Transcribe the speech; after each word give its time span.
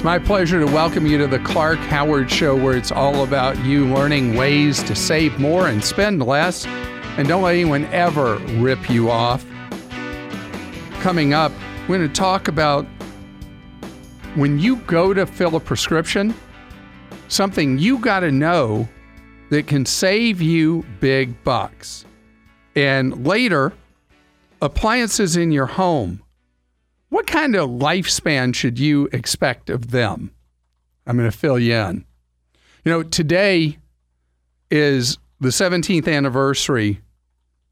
It's 0.00 0.04
my 0.06 0.18
pleasure 0.18 0.58
to 0.58 0.64
welcome 0.64 1.04
you 1.04 1.18
to 1.18 1.26
the 1.26 1.40
Clark 1.40 1.78
Howard 1.80 2.30
Show, 2.30 2.56
where 2.56 2.74
it's 2.74 2.90
all 2.90 3.22
about 3.22 3.62
you 3.66 3.84
learning 3.84 4.34
ways 4.34 4.82
to 4.84 4.96
save 4.96 5.38
more 5.38 5.68
and 5.68 5.84
spend 5.84 6.22
less. 6.22 6.64
And 7.18 7.28
don't 7.28 7.42
let 7.42 7.52
anyone 7.52 7.84
ever 7.92 8.36
rip 8.56 8.88
you 8.88 9.10
off. 9.10 9.44
Coming 11.02 11.34
up, 11.34 11.52
we're 11.86 11.98
going 11.98 12.08
to 12.08 12.14
talk 12.14 12.48
about 12.48 12.86
when 14.36 14.58
you 14.58 14.76
go 14.76 15.12
to 15.12 15.26
fill 15.26 15.54
a 15.56 15.60
prescription, 15.60 16.34
something 17.28 17.78
you 17.78 17.98
got 17.98 18.20
to 18.20 18.32
know 18.32 18.88
that 19.50 19.66
can 19.66 19.84
save 19.84 20.40
you 20.40 20.82
big 21.00 21.44
bucks. 21.44 22.06
And 22.74 23.26
later, 23.26 23.74
appliances 24.62 25.36
in 25.36 25.52
your 25.52 25.66
home 25.66 26.22
what 27.10 27.26
kind 27.26 27.54
of 27.54 27.68
lifespan 27.68 28.54
should 28.54 28.78
you 28.78 29.08
expect 29.12 29.68
of 29.68 29.90
them? 29.90 30.32
I'm 31.06 31.16
going 31.16 31.30
to 31.30 31.36
fill 31.36 31.58
you 31.58 31.74
in. 31.74 32.04
You 32.84 32.92
know, 32.92 33.02
today 33.02 33.78
is 34.70 35.18
the 35.40 35.48
17th 35.48 36.08
anniversary 36.08 37.00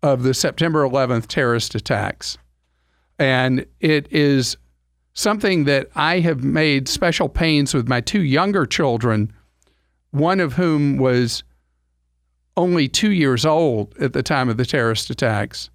of 0.03 0.23
the 0.23 0.35
September 0.35 0.87
11th 0.87 1.27
terrorist 1.27 1.75
attacks. 1.75 2.37
And 3.19 3.65
it 3.81 4.13
is 4.13 4.57
something 5.15 5.65
that 5.65 5.89
I 5.95 6.21
have 6.21 6.45
made 6.45 6.89
special 6.89 7.29
pains 7.29 7.75
with 7.75 7.89
my 7.89 8.01
two 8.01 8.23
younger 8.23 8.67
children, 8.67 9.33
one 10.11 10.41
of 10.41 10.55
whom 10.55 10.99
was 10.99 11.43
only 12.57 12.89
two 12.89 13.13
years 13.13 13.47
old 13.47 13.97
at 13.99 14.13
the 14.13 14.23
time 14.23 14.49
of 14.49 14.57
the 14.57 14.67
terrorist 14.67 15.11
attacks 15.11 15.71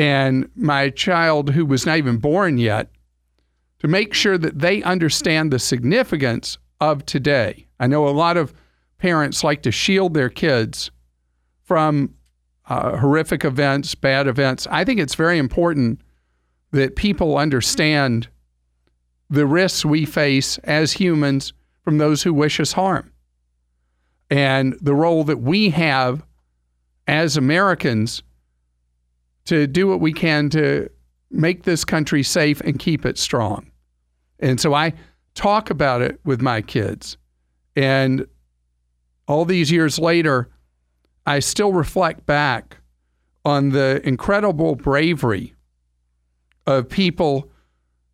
and 0.00 0.48
my 0.56 0.88
child 0.88 1.50
who 1.50 1.66
was 1.66 1.84
not 1.84 1.98
even 1.98 2.16
born 2.16 2.56
yet 2.56 2.90
to 3.80 3.86
make 3.86 4.14
sure 4.14 4.38
that 4.38 4.58
they 4.58 4.82
understand 4.82 5.52
the 5.52 5.58
significance 5.58 6.56
of 6.80 7.04
today. 7.04 7.66
I 7.78 7.86
know 7.86 8.08
a 8.08 8.10
lot 8.10 8.38
of 8.38 8.54
parents 8.96 9.44
like 9.44 9.60
to 9.64 9.70
shield 9.70 10.14
their 10.14 10.30
kids 10.30 10.90
from 11.64 12.14
uh, 12.66 12.96
horrific 12.96 13.44
events, 13.44 13.94
bad 13.94 14.26
events. 14.26 14.66
I 14.70 14.86
think 14.86 15.00
it's 15.00 15.14
very 15.14 15.36
important 15.36 16.00
that 16.70 16.96
people 16.96 17.36
understand 17.36 18.26
the 19.28 19.44
risks 19.44 19.84
we 19.84 20.06
face 20.06 20.56
as 20.64 20.94
humans 20.94 21.52
from 21.82 21.98
those 21.98 22.22
who 22.22 22.32
wish 22.32 22.58
us 22.58 22.72
harm 22.72 23.12
and 24.30 24.78
the 24.80 24.94
role 24.94 25.24
that 25.24 25.42
we 25.42 25.68
have 25.70 26.24
as 27.06 27.36
Americans 27.36 28.22
to 29.50 29.66
do 29.66 29.88
what 29.88 29.98
we 29.98 30.12
can 30.12 30.48
to 30.48 30.88
make 31.28 31.64
this 31.64 31.84
country 31.84 32.22
safe 32.22 32.60
and 32.60 32.78
keep 32.78 33.04
it 33.04 33.18
strong. 33.18 33.68
And 34.38 34.60
so 34.60 34.74
I 34.74 34.92
talk 35.34 35.70
about 35.70 36.02
it 36.02 36.20
with 36.24 36.40
my 36.40 36.62
kids. 36.62 37.16
And 37.74 38.28
all 39.26 39.44
these 39.44 39.72
years 39.72 39.98
later, 39.98 40.48
I 41.26 41.40
still 41.40 41.72
reflect 41.72 42.26
back 42.26 42.76
on 43.44 43.70
the 43.70 44.00
incredible 44.06 44.76
bravery 44.76 45.54
of 46.64 46.88
people 46.88 47.50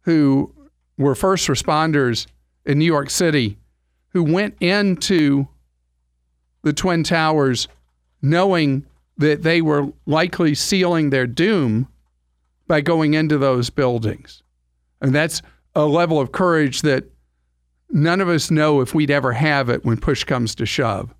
who 0.04 0.54
were 0.96 1.14
first 1.14 1.48
responders 1.48 2.26
in 2.64 2.78
New 2.78 2.86
York 2.86 3.10
City 3.10 3.58
who 4.08 4.22
went 4.22 4.56
into 4.60 5.48
the 6.62 6.72
Twin 6.72 7.02
Towers 7.02 7.68
knowing 8.22 8.86
that 9.18 9.42
they 9.42 9.62
were 9.62 9.92
likely 10.04 10.54
sealing 10.54 11.10
their 11.10 11.26
doom 11.26 11.88
by 12.66 12.80
going 12.80 13.14
into 13.14 13.38
those 13.38 13.70
buildings. 13.70 14.42
And 15.00 15.14
that's 15.14 15.42
a 15.74 15.86
level 15.86 16.20
of 16.20 16.32
courage 16.32 16.82
that 16.82 17.04
none 17.90 18.20
of 18.20 18.28
us 18.28 18.50
know 18.50 18.80
if 18.80 18.94
we'd 18.94 19.10
ever 19.10 19.32
have 19.32 19.68
it 19.68 19.84
when 19.84 19.96
push 19.98 20.24
comes 20.24 20.54
to 20.56 20.66
shove. 20.66 21.14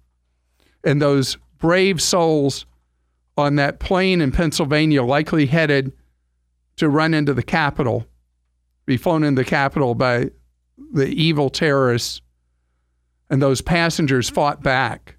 And 0.85 1.01
those 1.01 1.37
brave 1.59 2.03
souls 2.03 2.67
on 3.37 3.57
that 3.57 3.81
plane 3.81 4.21
in 4.21 4.33
Pennsylvania, 4.33 5.03
likely 5.03 5.47
headed 5.47 5.93
to 6.77 6.89
run 6.89 7.15
into 7.15 7.35
the 7.35 7.43
Capitol, 7.43 8.07
be 8.87 8.97
flown 8.97 9.25
into 9.25 9.43
the 9.43 9.49
Capitol 9.49 9.95
by 9.95 10.31
the 10.93 11.07
evil 11.07 11.51
terrorists, 11.51 12.21
and 13.29 13.43
those 13.43 13.61
passengers 13.61 14.31
fought 14.31 14.63
back 14.63 15.17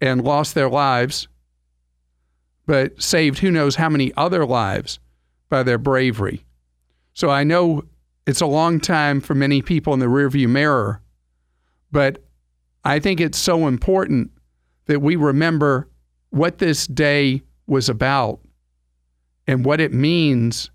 and 0.00 0.22
lost 0.22 0.54
their 0.54 0.68
lives 0.68 1.28
but 2.68 3.02
saved 3.02 3.38
who 3.38 3.50
knows 3.50 3.76
how 3.76 3.88
many 3.88 4.12
other 4.18 4.44
lives 4.44 5.00
by 5.48 5.62
their 5.62 5.78
bravery. 5.78 6.44
So 7.14 7.30
I 7.30 7.42
know 7.42 7.82
it's 8.26 8.42
a 8.42 8.46
long 8.46 8.78
time 8.78 9.22
for 9.22 9.34
many 9.34 9.62
people 9.62 9.94
in 9.94 10.00
the 10.00 10.06
rearview 10.06 10.50
mirror, 10.50 11.00
but 11.90 12.22
I 12.84 12.98
think 12.98 13.20
it's 13.20 13.38
so 13.38 13.66
important 13.66 14.32
that 14.84 15.00
we 15.00 15.16
remember 15.16 15.88
what 16.28 16.58
this 16.58 16.86
day 16.86 17.40
was 17.66 17.88
about 17.88 18.40
and 19.46 19.64
what 19.64 19.80
it 19.80 19.94
means 19.94 20.70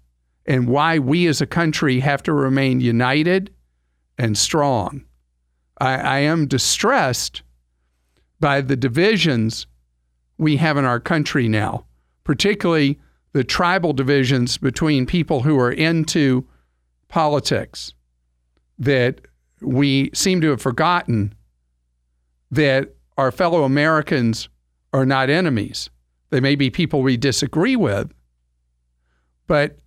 and 0.47 0.67
why 0.67 0.97
we 0.97 1.27
as 1.27 1.41
a 1.41 1.45
country 1.45 1.99
have 1.99 2.23
to 2.23 2.33
remain 2.33 2.81
united 2.81 3.53
and 4.17 4.35
strong. 4.35 5.05
I, 5.79 5.93
I 5.93 6.19
am 6.21 6.47
distressed 6.47 7.43
by 8.39 8.61
the 8.61 8.75
divisions 8.75 9.67
we 10.43 10.57
have 10.57 10.77
in 10.77 10.85
our 10.85 10.99
country 10.99 11.47
now, 11.47 11.85
particularly 12.23 12.99
the 13.31 13.43
tribal 13.43 13.93
divisions 13.93 14.57
between 14.57 15.05
people 15.05 15.41
who 15.41 15.57
are 15.57 15.71
into 15.71 16.45
politics, 17.07 17.93
that 18.77 19.21
we 19.61 20.11
seem 20.13 20.41
to 20.41 20.49
have 20.49 20.61
forgotten 20.61 21.33
that 22.51 22.93
our 23.17 23.31
fellow 23.31 23.63
Americans 23.63 24.49
are 24.91 25.05
not 25.05 25.29
enemies. 25.29 25.89
They 26.29 26.39
may 26.39 26.55
be 26.55 26.69
people 26.69 27.01
we 27.01 27.17
disagree 27.17 27.75
with, 27.75 28.11
but 29.47 29.79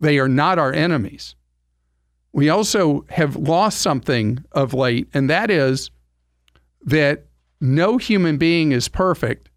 they 0.00 0.18
are 0.18 0.28
not 0.28 0.58
our 0.58 0.72
enemies. 0.72 1.34
We 2.32 2.48
also 2.48 3.04
have 3.10 3.36
lost 3.36 3.80
something 3.80 4.44
of 4.52 4.74
late, 4.74 5.08
and 5.14 5.30
that 5.30 5.50
is 5.50 5.90
that 6.82 7.26
no 7.60 7.96
human 7.96 8.36
being 8.36 8.72
is 8.72 8.88
perfect 8.88 9.48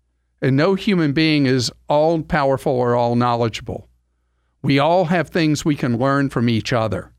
and 0.42 0.56
no 0.56 0.76
human 0.76 1.14
being 1.14 1.46
is 1.46 1.72
all 1.88 2.22
powerful 2.22 2.74
or 2.74 2.96
all 2.96 3.16
knowledgeable. 3.16 3.90
We 4.62 4.80
all 4.80 5.06
have 5.06 5.30
things 5.30 5.64
we 5.64 5.76
can 5.76 5.98
learn 5.98 6.30
from 6.30 6.50
each 6.50 6.74
other. 6.74 7.14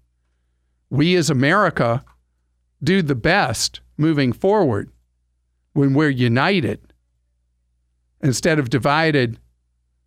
We 0.91 1.16
as 1.16 1.31
America 1.31 2.04
do 2.82 3.03
the 3.03 3.14
best 3.14 3.81
moving 3.97 4.32
forward 4.32 4.91
when 5.72 5.94
we're 5.94 6.10
united 6.10 6.92
instead 8.22 8.58
of 8.58 8.70
divided, 8.70 9.38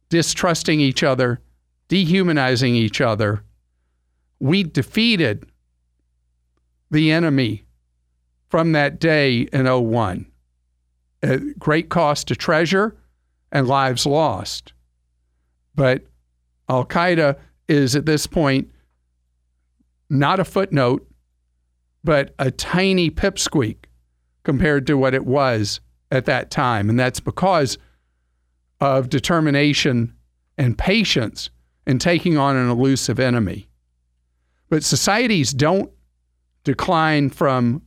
distrusting 0.09 0.80
each 0.80 1.03
other, 1.03 1.40
dehumanizing 1.88 2.75
each 2.75 3.01
other. 3.01 3.44
We 4.40 4.63
defeated 4.63 5.45
the 6.91 7.12
enemy 7.12 7.66
from 8.50 8.74
that 8.74 9.00
day 9.00 9.47
in 9.53 9.66
01 9.66 10.28
at 11.24 11.57
great 11.57 11.90
cost 11.90 12.28
to 12.28 12.35
treasure 12.35 12.95
and 13.53 13.68
lives 13.68 14.06
lost. 14.06 14.74
But 15.75 16.03
Al 16.68 16.86
Qaeda 16.86 17.38
is 17.69 17.96
at 17.96 18.06
this 18.06 18.28
point 18.28 18.69
not 20.09 20.40
a 20.40 20.46
footnote, 20.46 21.08
but 22.03 22.36
a 22.40 22.52
tiny 22.52 23.09
pipsqueak 23.09 23.86
compared 24.44 24.86
to 24.88 24.97
what 24.97 25.13
it 25.13 25.25
was 25.25 25.80
at 26.12 26.25
that 26.25 26.52
time. 26.52 26.90
And 26.90 27.00
that's 27.00 27.19
because 27.19 27.78
of 28.81 29.09
determination 29.09 30.13
and 30.58 30.78
patience 30.78 31.50
in 31.88 32.00
taking 32.00 32.38
on 32.38 32.56
an 32.56 32.69
elusive 32.69 33.19
enemy. 33.19 33.69
But 34.69 34.83
societies 34.83 35.51
don't 35.51 35.92
decline 36.63 37.30
from 37.30 37.83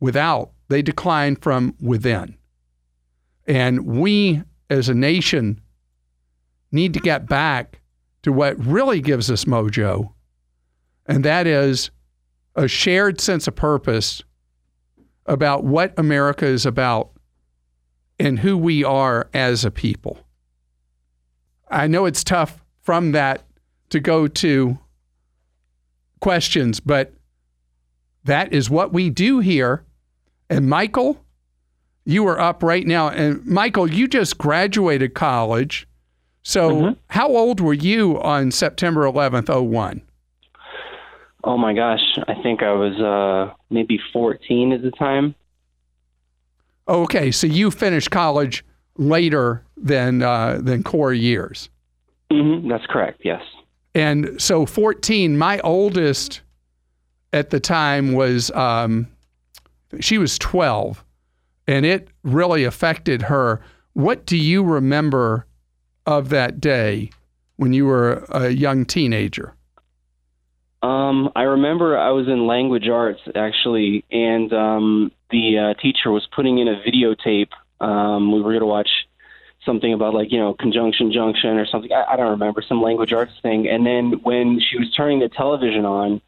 without, 0.00 0.52
they 0.68 0.82
decline 0.82 1.36
from 1.36 1.74
within. 1.80 2.36
And 3.50 3.84
we 3.84 4.44
as 4.70 4.88
a 4.88 4.94
nation 4.94 5.60
need 6.70 6.94
to 6.94 7.00
get 7.00 7.26
back 7.26 7.80
to 8.22 8.32
what 8.32 8.56
really 8.64 9.00
gives 9.00 9.28
us 9.28 9.44
mojo, 9.44 10.12
and 11.06 11.24
that 11.24 11.48
is 11.48 11.90
a 12.54 12.68
shared 12.68 13.20
sense 13.20 13.48
of 13.48 13.56
purpose 13.56 14.22
about 15.26 15.64
what 15.64 15.92
America 15.98 16.46
is 16.46 16.64
about 16.64 17.10
and 18.20 18.38
who 18.38 18.56
we 18.56 18.84
are 18.84 19.28
as 19.34 19.64
a 19.64 19.70
people. 19.72 20.20
I 21.68 21.88
know 21.88 22.06
it's 22.06 22.22
tough 22.22 22.64
from 22.82 23.10
that 23.12 23.42
to 23.88 23.98
go 23.98 24.28
to 24.28 24.78
questions, 26.20 26.78
but 26.78 27.14
that 28.22 28.52
is 28.52 28.70
what 28.70 28.92
we 28.92 29.10
do 29.10 29.40
here. 29.40 29.84
And 30.48 30.70
Michael, 30.70 31.24
you 32.04 32.26
are 32.26 32.40
up 32.40 32.62
right 32.62 32.86
now. 32.86 33.08
And 33.08 33.44
Michael, 33.46 33.90
you 33.90 34.08
just 34.08 34.38
graduated 34.38 35.14
college. 35.14 35.86
So, 36.42 36.70
mm-hmm. 36.70 36.92
how 37.08 37.28
old 37.28 37.60
were 37.60 37.74
you 37.74 38.20
on 38.20 38.50
September 38.50 39.02
11th, 39.02 39.48
01? 39.48 40.02
Oh 41.44 41.56
my 41.56 41.74
gosh, 41.74 42.00
I 42.28 42.34
think 42.42 42.62
I 42.62 42.72
was 42.72 42.98
uh, 43.00 43.54
maybe 43.70 43.98
14 44.12 44.72
at 44.72 44.82
the 44.82 44.90
time. 44.90 45.34
Okay, 46.88 47.30
so 47.30 47.46
you 47.46 47.70
finished 47.70 48.10
college 48.10 48.64
later 48.96 49.64
than 49.76 50.22
uh, 50.22 50.58
than 50.60 50.82
core 50.82 51.14
years. 51.14 51.70
hmm 52.30 52.68
That's 52.68 52.84
correct. 52.86 53.22
Yes. 53.24 53.42
And 53.94 54.40
so 54.40 54.66
14, 54.66 55.36
my 55.36 55.58
oldest 55.60 56.42
at 57.32 57.50
the 57.50 57.60
time 57.60 58.12
was, 58.12 58.50
um, 58.52 59.08
she 59.98 60.18
was 60.18 60.38
12, 60.38 61.04
and 61.70 61.86
it 61.86 62.08
really 62.24 62.64
affected 62.64 63.22
her. 63.22 63.60
What 63.92 64.26
do 64.26 64.36
you 64.36 64.64
remember 64.64 65.46
of 66.04 66.28
that 66.30 66.60
day 66.60 67.10
when 67.56 67.72
you 67.72 67.86
were 67.86 68.24
a 68.28 68.48
young 68.48 68.84
teenager? 68.84 69.54
Um, 70.82 71.30
I 71.36 71.42
remember 71.42 71.96
I 71.96 72.10
was 72.10 72.26
in 72.26 72.48
language 72.48 72.88
arts 72.88 73.20
actually, 73.36 74.04
and 74.10 74.52
um, 74.52 75.12
the 75.30 75.58
uh, 75.58 75.80
teacher 75.80 76.10
was 76.10 76.26
putting 76.34 76.58
in 76.58 76.66
a 76.66 76.82
videotape. 76.82 77.50
Um, 77.80 78.32
we 78.32 78.40
were 78.40 78.50
going 78.50 78.60
to 78.60 78.66
watch 78.66 78.90
something 79.64 79.92
about 79.92 80.12
like 80.12 80.32
you 80.32 80.38
know 80.38 80.54
conjunction 80.54 81.12
junction 81.12 81.50
or 81.56 81.66
something. 81.66 81.92
I, 81.92 82.14
I 82.14 82.16
don't 82.16 82.30
remember 82.32 82.64
some 82.66 82.82
language 82.82 83.12
arts 83.12 83.34
thing. 83.42 83.68
And 83.68 83.86
then 83.86 84.20
when 84.24 84.58
she 84.58 84.76
was 84.76 84.92
turning 84.92 85.20
the 85.20 85.28
television 85.28 85.84
on, 85.84 86.20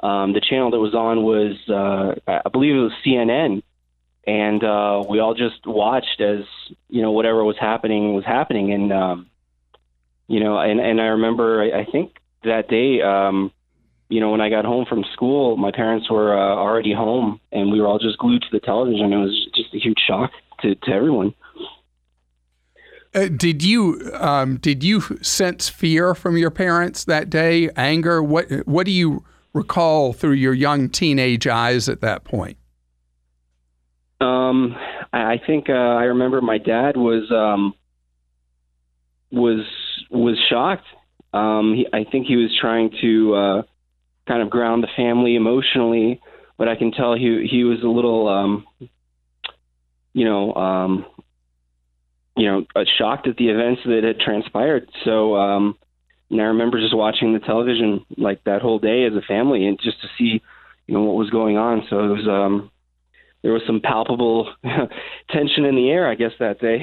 um, 0.00 0.34
the 0.34 0.42
channel 0.42 0.70
that 0.72 0.78
was 0.78 0.94
on 0.94 1.22
was 1.22 1.56
uh, 1.70 2.20
I 2.44 2.48
believe 2.50 2.74
it 2.74 2.80
was 2.80 2.92
CNN, 3.06 3.62
and 4.26 4.62
uh, 4.62 5.02
we 5.08 5.20
all 5.20 5.34
just 5.34 5.66
watched 5.66 6.20
as 6.20 6.44
you 6.88 7.02
know 7.02 7.12
whatever 7.12 7.44
was 7.44 7.56
happening 7.58 8.14
was 8.14 8.24
happening. 8.24 8.72
And 8.72 8.92
um, 8.92 9.30
you 10.28 10.40
know, 10.40 10.58
and 10.58 10.80
and 10.80 11.00
I 11.00 11.06
remember 11.06 11.62
I, 11.62 11.80
I 11.80 11.84
think 11.90 12.16
that 12.44 12.68
day. 12.68 13.02
Um, 13.02 13.52
you 14.10 14.18
know, 14.18 14.30
when 14.30 14.40
I 14.40 14.50
got 14.50 14.64
home 14.64 14.86
from 14.86 15.04
school, 15.12 15.56
my 15.56 15.70
parents 15.70 16.10
were 16.10 16.36
uh, 16.36 16.56
already 16.56 16.92
home, 16.92 17.40
and 17.52 17.70
we 17.70 17.80
were 17.80 17.86
all 17.86 18.00
just 18.00 18.18
glued 18.18 18.42
to 18.42 18.48
the 18.50 18.58
television. 18.58 19.12
It 19.12 19.16
was 19.18 19.48
just 19.54 19.72
a 19.72 19.78
huge 19.78 20.00
shock 20.04 20.32
to, 20.62 20.74
to 20.74 20.90
everyone. 20.90 21.32
Uh, 23.14 23.28
did 23.28 23.62
you 23.62 24.10
um, 24.14 24.56
did 24.58 24.84
you 24.84 25.00
sense 25.22 25.68
fear 25.68 26.14
from 26.14 26.36
your 26.36 26.50
parents 26.50 27.04
that 27.04 27.30
day? 27.30 27.70
Anger? 27.76 28.22
What 28.22 28.48
what 28.66 28.84
do 28.84 28.92
you 28.92 29.24
recall 29.52 30.12
through 30.12 30.32
your 30.32 30.54
young 30.54 30.88
teenage 30.88 31.46
eyes 31.46 31.88
at 31.88 32.00
that 32.02 32.24
point? 32.24 32.56
Um, 34.20 34.76
I 35.12 35.40
think 35.46 35.68
uh, 35.68 35.72
I 35.72 36.04
remember 36.04 36.40
my 36.40 36.58
dad 36.58 36.96
was 36.96 37.30
um, 37.30 37.74
was 39.30 39.64
was 40.10 40.38
shocked. 40.48 40.86
Um, 41.32 41.74
he, 41.74 41.86
I 41.92 42.04
think 42.10 42.26
he 42.26 42.36
was 42.36 42.56
trying 42.60 42.90
to 43.00 43.34
uh, 43.34 43.62
kind 44.26 44.42
of 44.42 44.50
ground 44.50 44.82
the 44.82 44.88
family 44.96 45.36
emotionally, 45.36 46.20
but 46.58 46.68
I 46.68 46.76
can 46.76 46.92
tell 46.92 47.14
he 47.14 47.46
he 47.50 47.64
was 47.64 47.82
a 47.82 47.88
little, 47.88 48.28
um, 48.28 48.66
you 50.12 50.24
know, 50.24 50.52
um, 50.54 51.06
you 52.36 52.46
know, 52.46 52.66
uh, 52.76 52.84
shocked 52.98 53.26
at 53.26 53.36
the 53.36 53.48
events 53.48 53.82
that 53.86 54.04
had 54.04 54.20
transpired. 54.20 54.88
So, 55.04 55.36
um, 55.36 55.78
and 56.30 56.40
I 56.40 56.44
remember 56.44 56.80
just 56.80 56.96
watching 56.96 57.32
the 57.32 57.40
television 57.40 58.04
like 58.16 58.44
that 58.44 58.62
whole 58.62 58.78
day 58.78 59.04
as 59.04 59.14
a 59.14 59.22
family, 59.22 59.66
and 59.66 59.78
just 59.80 60.00
to 60.02 60.08
see, 60.18 60.42
you 60.86 60.94
know, 60.94 61.02
what 61.02 61.16
was 61.16 61.30
going 61.30 61.56
on. 61.56 61.86
So 61.88 61.98
it 62.00 62.08
was, 62.08 62.28
um, 62.28 62.70
there 63.42 63.52
was 63.52 63.62
some 63.66 63.80
palpable 63.80 64.52
tension 65.30 65.64
in 65.64 65.74
the 65.74 65.90
air, 65.90 66.08
I 66.08 66.14
guess, 66.14 66.32
that 66.38 66.60
day. 66.60 66.82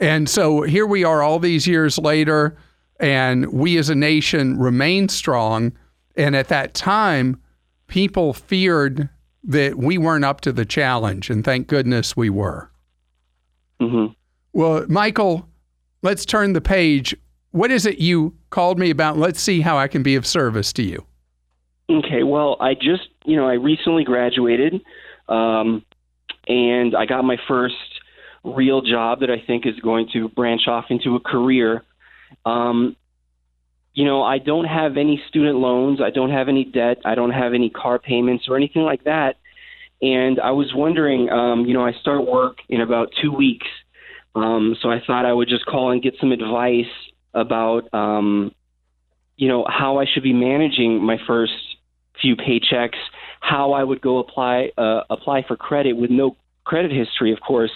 And 0.00 0.28
so 0.28 0.62
here 0.62 0.86
we 0.86 1.04
are, 1.04 1.22
all 1.22 1.38
these 1.38 1.66
years 1.66 1.98
later, 1.98 2.56
and 3.00 3.52
we 3.52 3.76
as 3.78 3.88
a 3.88 3.94
nation 3.94 4.58
remain 4.58 5.08
strong. 5.08 5.72
And 6.16 6.34
at 6.36 6.48
that 6.48 6.74
time, 6.74 7.40
people 7.86 8.32
feared 8.32 9.08
that 9.44 9.76
we 9.76 9.98
weren't 9.98 10.24
up 10.24 10.40
to 10.42 10.52
the 10.52 10.64
challenge, 10.64 11.30
and 11.30 11.44
thank 11.44 11.68
goodness 11.68 12.16
we 12.16 12.30
were. 12.30 12.70
hmm 13.80 14.06
Well, 14.52 14.84
Michael, 14.88 15.48
let's 16.02 16.24
turn 16.24 16.52
the 16.52 16.60
page. 16.60 17.16
What 17.52 17.70
is 17.70 17.86
it 17.86 17.98
you 17.98 18.34
called 18.50 18.78
me 18.78 18.90
about? 18.90 19.16
Let's 19.16 19.40
see 19.40 19.60
how 19.60 19.78
I 19.78 19.88
can 19.88 20.02
be 20.02 20.16
of 20.16 20.26
service 20.26 20.72
to 20.74 20.82
you. 20.82 21.04
Okay, 21.90 22.22
well, 22.22 22.56
I 22.60 22.74
just, 22.74 23.08
you 23.24 23.36
know, 23.36 23.48
I 23.48 23.54
recently 23.54 24.04
graduated, 24.04 24.82
um, 25.28 25.84
and 26.46 26.96
I 26.96 27.06
got 27.06 27.22
my 27.22 27.36
first 27.46 27.74
real 28.44 28.80
job 28.80 29.20
that 29.20 29.30
I 29.30 29.42
think 29.46 29.66
is 29.66 29.78
going 29.80 30.08
to 30.12 30.28
branch 30.28 30.62
off 30.66 30.86
into 30.90 31.16
a 31.16 31.20
career. 31.20 31.82
Um, 32.44 32.96
you 33.94 34.04
know, 34.04 34.22
I 34.22 34.38
don't 34.38 34.64
have 34.64 34.96
any 34.96 35.20
student 35.28 35.58
loans, 35.58 36.00
I 36.00 36.10
don't 36.10 36.30
have 36.30 36.48
any 36.48 36.64
debt, 36.64 36.98
I 37.04 37.14
don't 37.14 37.32
have 37.32 37.52
any 37.52 37.68
car 37.68 37.98
payments 37.98 38.44
or 38.48 38.56
anything 38.56 38.82
like 38.82 39.04
that. 39.04 39.36
And 40.00 40.38
I 40.38 40.52
was 40.52 40.72
wondering, 40.72 41.28
um, 41.30 41.66
you 41.66 41.74
know, 41.74 41.84
I 41.84 41.92
start 42.00 42.24
work 42.24 42.58
in 42.68 42.80
about 42.80 43.08
two 43.20 43.32
weeks, 43.32 43.66
um, 44.36 44.76
so 44.80 44.90
I 44.90 45.00
thought 45.04 45.26
I 45.26 45.32
would 45.32 45.48
just 45.48 45.66
call 45.66 45.90
and 45.90 46.00
get 46.00 46.14
some 46.20 46.30
advice 46.30 46.86
about, 47.34 47.92
um, 47.92 48.52
you 49.36 49.48
know, 49.48 49.66
how 49.68 49.98
I 49.98 50.06
should 50.06 50.22
be 50.22 50.32
managing 50.32 51.02
my 51.02 51.16
first 51.26 51.52
few 52.22 52.36
paychecks, 52.36 52.98
how 53.48 53.72
I 53.72 53.82
would 53.82 54.00
go 54.00 54.18
apply 54.18 54.70
uh, 54.76 55.02
apply 55.10 55.42
for 55.46 55.56
credit 55.56 55.94
with 55.96 56.10
no 56.10 56.36
credit 56.64 56.92
history, 56.92 57.32
of 57.32 57.40
course, 57.40 57.70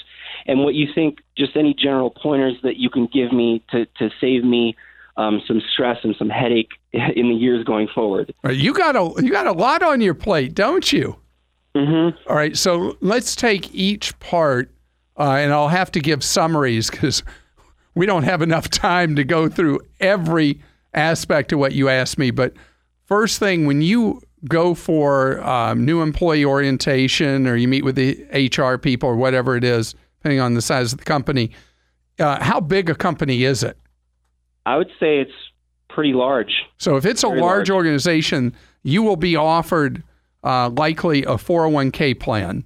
and 0.47 0.61
what 0.61 0.75
you 0.75 0.87
think, 0.95 1.21
just 1.37 1.57
any 1.57 1.75
general 1.75 2.11
pointers 2.11 2.57
that 2.63 2.77
you 2.77 2.91
can 2.91 3.07
give 3.07 3.33
me 3.33 3.65
to 3.71 3.87
to 3.99 4.11
save 4.21 4.45
me 4.45 4.77
um, 5.17 5.41
some 5.47 5.63
stress 5.73 5.99
and 6.03 6.15
some 6.19 6.29
headache 6.29 6.71
in 6.93 7.29
the 7.29 7.35
years 7.35 7.65
going 7.65 7.89
forward. 7.89 8.35
Right, 8.43 8.57
You 8.57 8.75
got 8.75 8.97
a 8.97 9.23
you 9.23 9.31
got 9.31 9.47
a 9.47 9.53
lot 9.53 9.83
on 9.83 10.01
your 10.01 10.15
plate, 10.15 10.55
don't 10.55 10.93
you? 10.93 11.17
Mm-hmm. 11.75 12.29
All 12.29 12.37
right, 12.37 12.55
so 12.55 12.99
let's 13.01 13.35
take 13.35 13.75
each 13.75 14.19
part, 14.21 14.71
uh, 15.19 15.37
and 15.39 15.55
I'll 15.55 15.69
have 15.69 15.91
to 15.93 16.01
give 16.01 16.23
summaries 16.23 16.91
because 16.91 17.23
we 17.95 18.05
don't 18.05 18.25
have 18.25 18.43
enough 18.43 18.69
time 18.69 19.17
to 19.17 19.25
go 19.25 19.49
through 19.49 19.81
every 19.99 20.61
aspect 20.93 21.51
of 21.51 21.59
what 21.59 21.73
you 21.73 21.89
asked 21.89 22.19
me. 22.19 22.31
But 22.31 22.53
first 23.07 23.39
thing, 23.39 23.65
when 23.65 23.81
you 23.81 24.21
go 24.49 24.75
for 24.75 25.43
um, 25.47 25.85
new 25.85 26.03
employee 26.03 26.45
orientation 26.45 27.47
or 27.47 27.57
you 27.57 27.69
meet 27.69 27.85
with 27.85 27.97
the 27.97 28.25
HR 28.33 28.77
people 28.79 29.09
or 29.09 29.17
whatever 29.17 29.57
it 29.57 29.65
is, 29.65 29.95
depending 30.19 30.41
on 30.41 30.55
the 30.55 30.63
size 30.63 30.93
of 30.93 30.99
the 30.99 31.05
company, 31.05 31.51
uh, 32.19 32.43
how 32.43 32.61
big 32.61 32.91
a 32.91 32.95
company 32.95 33.45
is 33.45 33.63
it? 33.63 33.77
I 34.67 34.77
would 34.77 34.91
say 35.01 35.19
it's 35.19 35.33
pretty 35.89 36.13
large. 36.13 36.53
So 36.79 36.97
if 36.97 37.05
it's 37.05 37.23
a 37.23 37.29
large, 37.29 37.41
large. 37.41 37.71
organization, 37.71 38.55
you 38.83 39.03
will 39.03 39.17
be 39.17 39.37
offered 39.37 40.03
uh, 40.45 40.71
likely 40.71 41.23
a 41.23 41.35
401k 41.37 42.19
plan. 42.19 42.65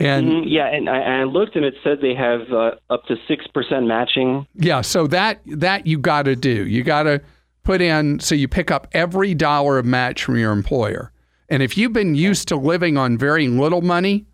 And 0.00 0.26
Mhm, 0.28 0.42
Yeah, 0.46 0.66
and 0.66 0.88
I, 0.88 1.20
I 1.20 1.24
looked 1.24 1.54
and 1.54 1.64
it 1.64 1.74
said 1.84 2.00
they 2.00 2.14
have 2.14 2.52
uh, 2.52 2.72
up 2.90 3.06
to 3.06 3.16
six 3.28 3.46
percent 3.46 3.86
matching. 3.86 4.46
yeah, 4.54 4.80
so 4.80 5.06
that 5.08 5.40
that 5.46 5.86
you 5.86 5.98
got 5.98 6.22
to 6.24 6.34
do. 6.34 6.66
You 6.66 6.82
got 6.82 7.04
to 7.04 7.20
put 7.62 7.80
in 7.80 8.20
so 8.20 8.34
you 8.34 8.48
pick 8.48 8.70
up 8.70 8.88
every 8.92 9.34
dollar 9.34 9.78
of 9.78 9.86
match 9.86 10.24
from 10.24 10.36
your 10.36 10.52
employer. 10.52 11.12
And 11.48 11.62
if 11.62 11.76
you've 11.76 11.92
been 11.92 12.14
used 12.14 12.48
to 12.48 12.56
living 12.56 12.96
on 12.96 13.18
very 13.18 13.48
little 13.48 13.82
money 13.82 14.26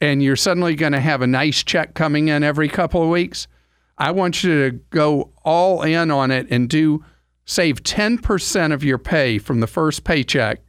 and 0.00 0.22
you're 0.22 0.36
suddenly 0.36 0.74
going 0.74 0.92
to 0.92 1.00
have 1.00 1.22
a 1.22 1.26
nice 1.26 1.62
check 1.62 1.94
coming 1.94 2.28
in 2.28 2.42
every 2.42 2.68
couple 2.68 3.02
of 3.02 3.08
weeks, 3.08 3.46
I 3.98 4.10
want 4.10 4.42
you 4.42 4.70
to 4.70 4.76
go 4.90 5.32
all 5.44 5.82
in 5.82 6.10
on 6.10 6.30
it 6.30 6.46
and 6.50 6.68
do 6.68 7.04
save 7.44 7.82
10% 7.82 8.72
of 8.72 8.82
your 8.82 8.98
pay 8.98 9.38
from 9.38 9.60
the 9.60 9.66
first 9.66 10.04
paycheck 10.04 10.60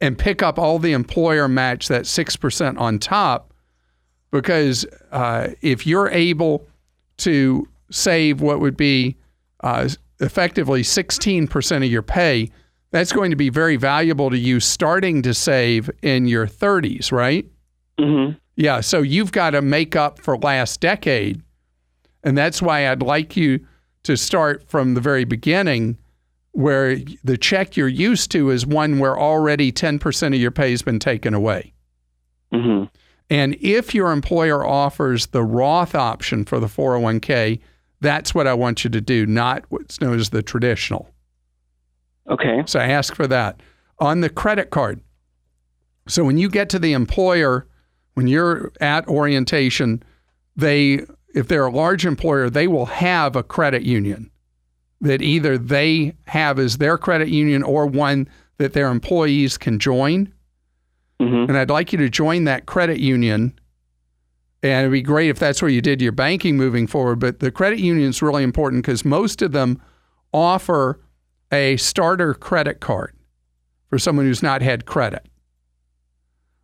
and 0.00 0.16
pick 0.16 0.42
up 0.42 0.58
all 0.58 0.78
the 0.78 0.92
employer 0.92 1.48
match 1.48 1.88
that 1.88 2.02
6% 2.02 2.78
on 2.78 2.98
top 2.98 3.52
because 4.30 4.86
uh, 5.10 5.48
if 5.60 5.86
you're 5.86 6.08
able 6.10 6.66
to 7.18 7.66
save 7.90 8.40
what 8.40 8.60
would 8.60 8.76
be 8.76 9.16
uh, 9.60 9.88
effectively 10.20 10.82
16% 10.82 11.76
of 11.76 11.84
your 11.84 12.02
pay, 12.02 12.50
that's 12.90 13.12
going 13.12 13.30
to 13.30 13.36
be 13.36 13.50
very 13.50 13.76
valuable 13.76 14.30
to 14.30 14.38
you 14.38 14.60
starting 14.60 15.22
to 15.22 15.34
save 15.34 15.90
in 16.02 16.26
your 16.26 16.46
30s, 16.46 17.12
right? 17.12 17.46
hmm 17.98 18.30
Yeah, 18.56 18.80
so 18.80 19.02
you've 19.02 19.32
got 19.32 19.50
to 19.50 19.62
make 19.62 19.94
up 19.96 20.20
for 20.20 20.38
last 20.38 20.80
decade. 20.80 21.42
And 22.24 22.36
that's 22.36 22.60
why 22.60 22.88
I'd 22.88 23.02
like 23.02 23.36
you 23.36 23.64
to 24.04 24.16
start 24.16 24.68
from 24.68 24.94
the 24.94 25.00
very 25.00 25.24
beginning 25.24 25.98
where 26.52 26.96
the 27.22 27.36
check 27.36 27.76
you're 27.76 27.86
used 27.86 28.30
to 28.32 28.50
is 28.50 28.66
one 28.66 28.98
where 28.98 29.18
already 29.18 29.70
10% 29.70 30.26
of 30.28 30.40
your 30.40 30.50
pay 30.50 30.70
has 30.70 30.82
been 30.82 30.98
taken 30.98 31.34
away. 31.34 31.72
hmm 32.52 32.84
And 33.30 33.56
if 33.60 33.94
your 33.94 34.10
employer 34.10 34.66
offers 34.66 35.26
the 35.26 35.44
Roth 35.44 35.94
option 35.94 36.44
for 36.44 36.58
the 36.58 36.66
401k, 36.66 37.60
that's 38.00 38.34
what 38.34 38.46
I 38.46 38.54
want 38.54 38.84
you 38.84 38.90
to 38.90 39.00
do, 39.00 39.26
not 39.26 39.64
what's 39.68 40.00
known 40.00 40.18
as 40.18 40.30
the 40.30 40.42
traditional. 40.42 41.08
Okay. 42.28 42.62
So 42.66 42.78
I 42.78 42.88
ask 42.88 43.14
for 43.14 43.26
that. 43.26 43.60
On 44.00 44.20
the 44.20 44.30
credit 44.30 44.70
card, 44.70 45.00
so 46.06 46.24
when 46.24 46.38
you 46.38 46.48
get 46.48 46.68
to 46.70 46.78
the 46.78 46.92
employer, 46.92 47.66
when 48.14 48.28
you're 48.28 48.72
at 48.80 49.06
orientation, 49.08 50.02
they, 50.56 51.04
if 51.34 51.48
they're 51.48 51.66
a 51.66 51.72
large 51.72 52.06
employer, 52.06 52.48
they 52.48 52.68
will 52.68 52.86
have 52.86 53.36
a 53.36 53.42
credit 53.42 53.82
union 53.82 54.30
that 55.00 55.22
either 55.22 55.58
they 55.58 56.14
have 56.26 56.58
as 56.58 56.78
their 56.78 56.98
credit 56.98 57.28
union 57.28 57.62
or 57.62 57.86
one 57.86 58.28
that 58.58 58.72
their 58.72 58.88
employees 58.88 59.56
can 59.56 59.78
join. 59.78 60.32
Mm-hmm. 61.20 61.50
And 61.50 61.58
I'd 61.58 61.70
like 61.70 61.92
you 61.92 61.98
to 61.98 62.08
join 62.08 62.44
that 62.44 62.66
credit 62.66 62.98
union. 62.98 63.58
And 64.62 64.80
it'd 64.80 64.92
be 64.92 65.02
great 65.02 65.30
if 65.30 65.38
that's 65.38 65.62
where 65.62 65.70
you 65.70 65.80
did 65.80 66.02
your 66.02 66.12
banking 66.12 66.56
moving 66.56 66.86
forward. 66.86 67.20
But 67.20 67.40
the 67.40 67.50
credit 67.50 67.78
union 67.78 68.08
is 68.08 68.22
really 68.22 68.42
important 68.42 68.82
because 68.82 69.04
most 69.04 69.40
of 69.40 69.52
them 69.52 69.80
offer 70.32 71.00
a 71.52 71.76
starter 71.76 72.34
credit 72.34 72.80
card 72.80 73.14
for 73.88 73.98
someone 73.98 74.26
who's 74.26 74.42
not 74.42 74.60
had 74.60 74.84
credit 74.84 75.28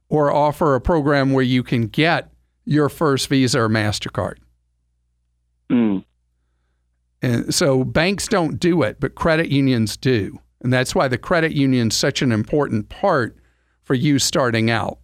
or 0.08 0.32
offer 0.32 0.74
a 0.74 0.80
program 0.80 1.32
where 1.32 1.44
you 1.44 1.62
can 1.62 1.86
get 1.86 2.30
your 2.64 2.88
first 2.88 3.28
Visa 3.28 3.60
or 3.60 3.68
MasterCard. 3.68 4.36
Mm. 5.70 6.04
And 7.22 7.54
so 7.54 7.84
banks 7.84 8.28
don't 8.28 8.60
do 8.60 8.82
it, 8.82 9.00
but 9.00 9.14
credit 9.14 9.48
unions 9.48 9.96
do. 9.96 10.38
And 10.60 10.72
that's 10.72 10.94
why 10.94 11.08
the 11.08 11.18
credit 11.18 11.52
union's 11.52 11.96
such 11.96 12.22
an 12.22 12.32
important 12.32 12.88
part 12.88 13.36
for 13.82 13.94
you 13.94 14.18
starting 14.18 14.70
out. 14.70 14.98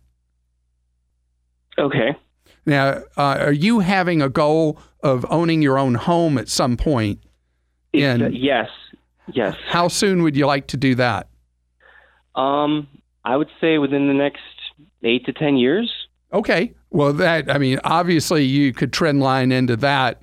Okay. 1.78 2.16
Now, 2.66 3.02
uh, 3.16 3.36
are 3.38 3.52
you 3.52 3.80
having 3.80 4.22
a 4.22 4.28
goal 4.28 4.78
of 5.02 5.24
owning 5.30 5.62
your 5.62 5.78
own 5.78 5.94
home 5.94 6.38
at 6.38 6.48
some 6.48 6.76
point? 6.76 7.20
And- 7.94 8.22
uh, 8.22 8.28
yes. 8.28 8.68
Yes. 9.32 9.54
How 9.68 9.88
soon 9.88 10.22
would 10.22 10.36
you 10.36 10.46
like 10.46 10.66
to 10.68 10.76
do 10.76 10.94
that? 10.96 11.28
Um, 12.34 12.88
I 13.24 13.36
would 13.36 13.50
say 13.60 13.78
within 13.78 14.08
the 14.08 14.14
next 14.14 14.40
eight 15.02 15.24
to 15.26 15.32
ten 15.32 15.56
years. 15.56 15.90
Okay. 16.32 16.72
Well, 16.90 17.12
that, 17.14 17.50
I 17.50 17.58
mean, 17.58 17.78
obviously 17.84 18.44
you 18.44 18.72
could 18.72 18.92
trend 18.92 19.20
line 19.20 19.52
into 19.52 19.76
that 19.76 20.20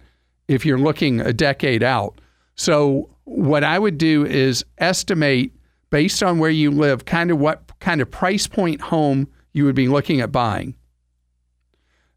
if 0.48 0.66
you're 0.66 0.78
looking 0.78 1.22
a 1.22 1.34
decade 1.34 1.84
out. 1.84 2.20
So, 2.56 3.10
what 3.26 3.64
I 3.64 3.78
would 3.78 3.98
do 3.98 4.26
is 4.26 4.66
estimate 4.78 5.52
based 5.90 6.24
on 6.24 6.40
where 6.40 6.50
you 6.50 6.72
live, 6.72 7.06
kind 7.06 7.30
of 7.30 7.40
what 7.40 7.72
kind 7.80 8.02
of 8.02 8.10
price 8.10 8.48
point 8.48 8.82
home 8.82 9.28
you 9.54 9.66
would 9.66 9.76
be 9.76 9.88
looking 9.88 10.22
at 10.22 10.32
buying. 10.32 10.76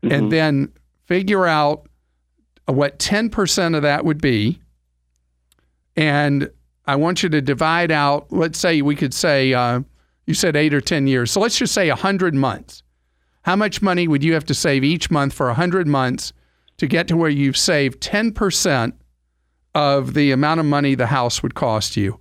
Mhm. 0.03 0.13
And 0.13 0.33
then 0.33 0.69
figure 1.07 1.47
out 1.47 1.87
what 2.67 2.99
10% 2.99 3.75
of 3.75 3.83
that 3.83 4.05
would 4.05 4.21
be. 4.21 4.61
And 5.97 6.51
I 6.87 6.97
want 6.97 7.23
you 7.23 7.29
to 7.29 7.41
divide 7.41 7.91
out, 7.91 8.33
let's 8.33 8.59
say 8.59 8.81
we 8.83 8.97
could 8.97 9.13
say, 9.13 9.53
uh, 9.53 9.81
you 10.27 10.35
said 10.35 10.57
eight 10.57 10.73
or 10.73 10.81
10 10.81 11.07
years. 11.07 11.31
So 11.31 11.41
let's 11.41 11.59
just 11.59 11.75
say 11.75 11.89
100 11.91 12.35
months. 12.35 12.83
How 13.43 13.57
much 13.57 13.83
money 13.83 14.07
would 14.07 14.23
you 14.23 14.35
have 14.35 14.45
to 14.47 14.55
save 14.55 14.85
each 14.85 15.11
month 15.11 15.33
for 15.33 15.47
100 15.47 15.87
months 15.87 16.33
to 16.79 16.87
get 16.87 17.09
to 17.09 17.17
where 17.17 17.31
you've 17.31 17.57
saved 17.57 18.01
10% 18.01 18.95
of 19.75 20.15
the 20.15 20.31
amount 20.33 20.61
of 20.61 20.67
money 20.67 20.95
the 20.95 21.07
house 21.07 21.43
would 21.43 21.55
cost 21.55 21.97
you? 21.97 22.21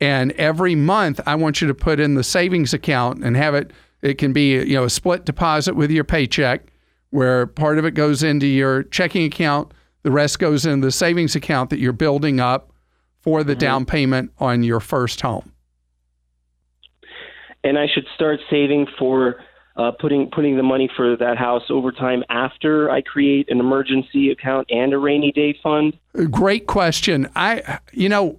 And 0.00 0.32
every 0.32 0.74
month, 0.74 1.20
I 1.26 1.34
want 1.34 1.60
you 1.60 1.68
to 1.68 1.74
put 1.74 2.00
in 2.00 2.14
the 2.14 2.24
savings 2.24 2.72
account 2.72 3.22
and 3.22 3.36
have 3.36 3.54
it. 3.54 3.72
It 4.02 4.14
can 4.14 4.32
be 4.32 4.52
you 4.52 4.74
know 4.74 4.84
a 4.84 4.90
split 4.90 5.26
deposit 5.26 5.74
with 5.76 5.90
your 5.90 6.04
paycheck, 6.04 6.69
where 7.10 7.46
part 7.46 7.78
of 7.78 7.84
it 7.84 7.92
goes 7.92 8.22
into 8.22 8.46
your 8.46 8.84
checking 8.84 9.24
account, 9.24 9.72
the 10.02 10.10
rest 10.10 10.38
goes 10.38 10.64
into 10.64 10.86
the 10.86 10.92
savings 10.92 11.36
account 11.36 11.70
that 11.70 11.78
you're 11.78 11.92
building 11.92 12.40
up 12.40 12.72
for 13.20 13.44
the 13.44 13.52
mm-hmm. 13.52 13.60
down 13.60 13.84
payment 13.84 14.32
on 14.38 14.62
your 14.62 14.80
first 14.80 15.20
home. 15.20 15.52
and 17.62 17.78
I 17.78 17.86
should 17.92 18.06
start 18.14 18.40
saving 18.48 18.86
for 18.98 19.36
uh, 19.76 19.92
putting 19.92 20.30
putting 20.30 20.56
the 20.56 20.62
money 20.62 20.90
for 20.96 21.16
that 21.16 21.36
house 21.38 21.64
over 21.70 21.92
time 21.92 22.24
after 22.28 22.90
I 22.90 23.02
create 23.02 23.50
an 23.50 23.60
emergency 23.60 24.30
account 24.30 24.66
and 24.70 24.92
a 24.92 24.98
rainy 24.98 25.32
day 25.32 25.58
fund. 25.62 25.96
Uh, 26.18 26.24
great 26.24 26.66
question. 26.66 27.28
I, 27.36 27.78
you 27.92 28.08
know, 28.08 28.38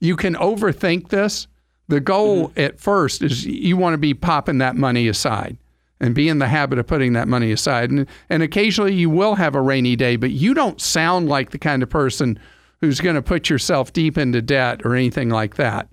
you 0.00 0.16
can 0.16 0.34
overthink 0.34 1.08
this. 1.08 1.46
The 1.88 2.00
goal 2.00 2.48
mm-hmm. 2.48 2.60
at 2.60 2.80
first 2.80 3.22
is 3.22 3.44
you 3.44 3.76
want 3.76 3.94
to 3.94 3.98
be 3.98 4.14
popping 4.14 4.58
that 4.58 4.76
money 4.76 5.08
aside 5.08 5.56
and 6.02 6.16
be 6.16 6.28
in 6.28 6.40
the 6.40 6.48
habit 6.48 6.80
of 6.80 6.86
putting 6.86 7.12
that 7.12 7.28
money 7.28 7.52
aside. 7.52 7.90
And, 7.90 8.08
and 8.28 8.42
occasionally 8.42 8.92
you 8.92 9.08
will 9.08 9.36
have 9.36 9.54
a 9.54 9.60
rainy 9.60 9.94
day, 9.94 10.16
but 10.16 10.32
you 10.32 10.52
don't 10.52 10.80
sound 10.80 11.28
like 11.28 11.50
the 11.52 11.58
kind 11.58 11.80
of 11.80 11.88
person 11.88 12.38
who's 12.80 13.00
going 13.00 13.14
to 13.14 13.22
put 13.22 13.48
yourself 13.48 13.92
deep 13.92 14.18
into 14.18 14.42
debt 14.42 14.84
or 14.84 14.96
anything 14.96 15.30
like 15.30 15.54
that. 15.54 15.88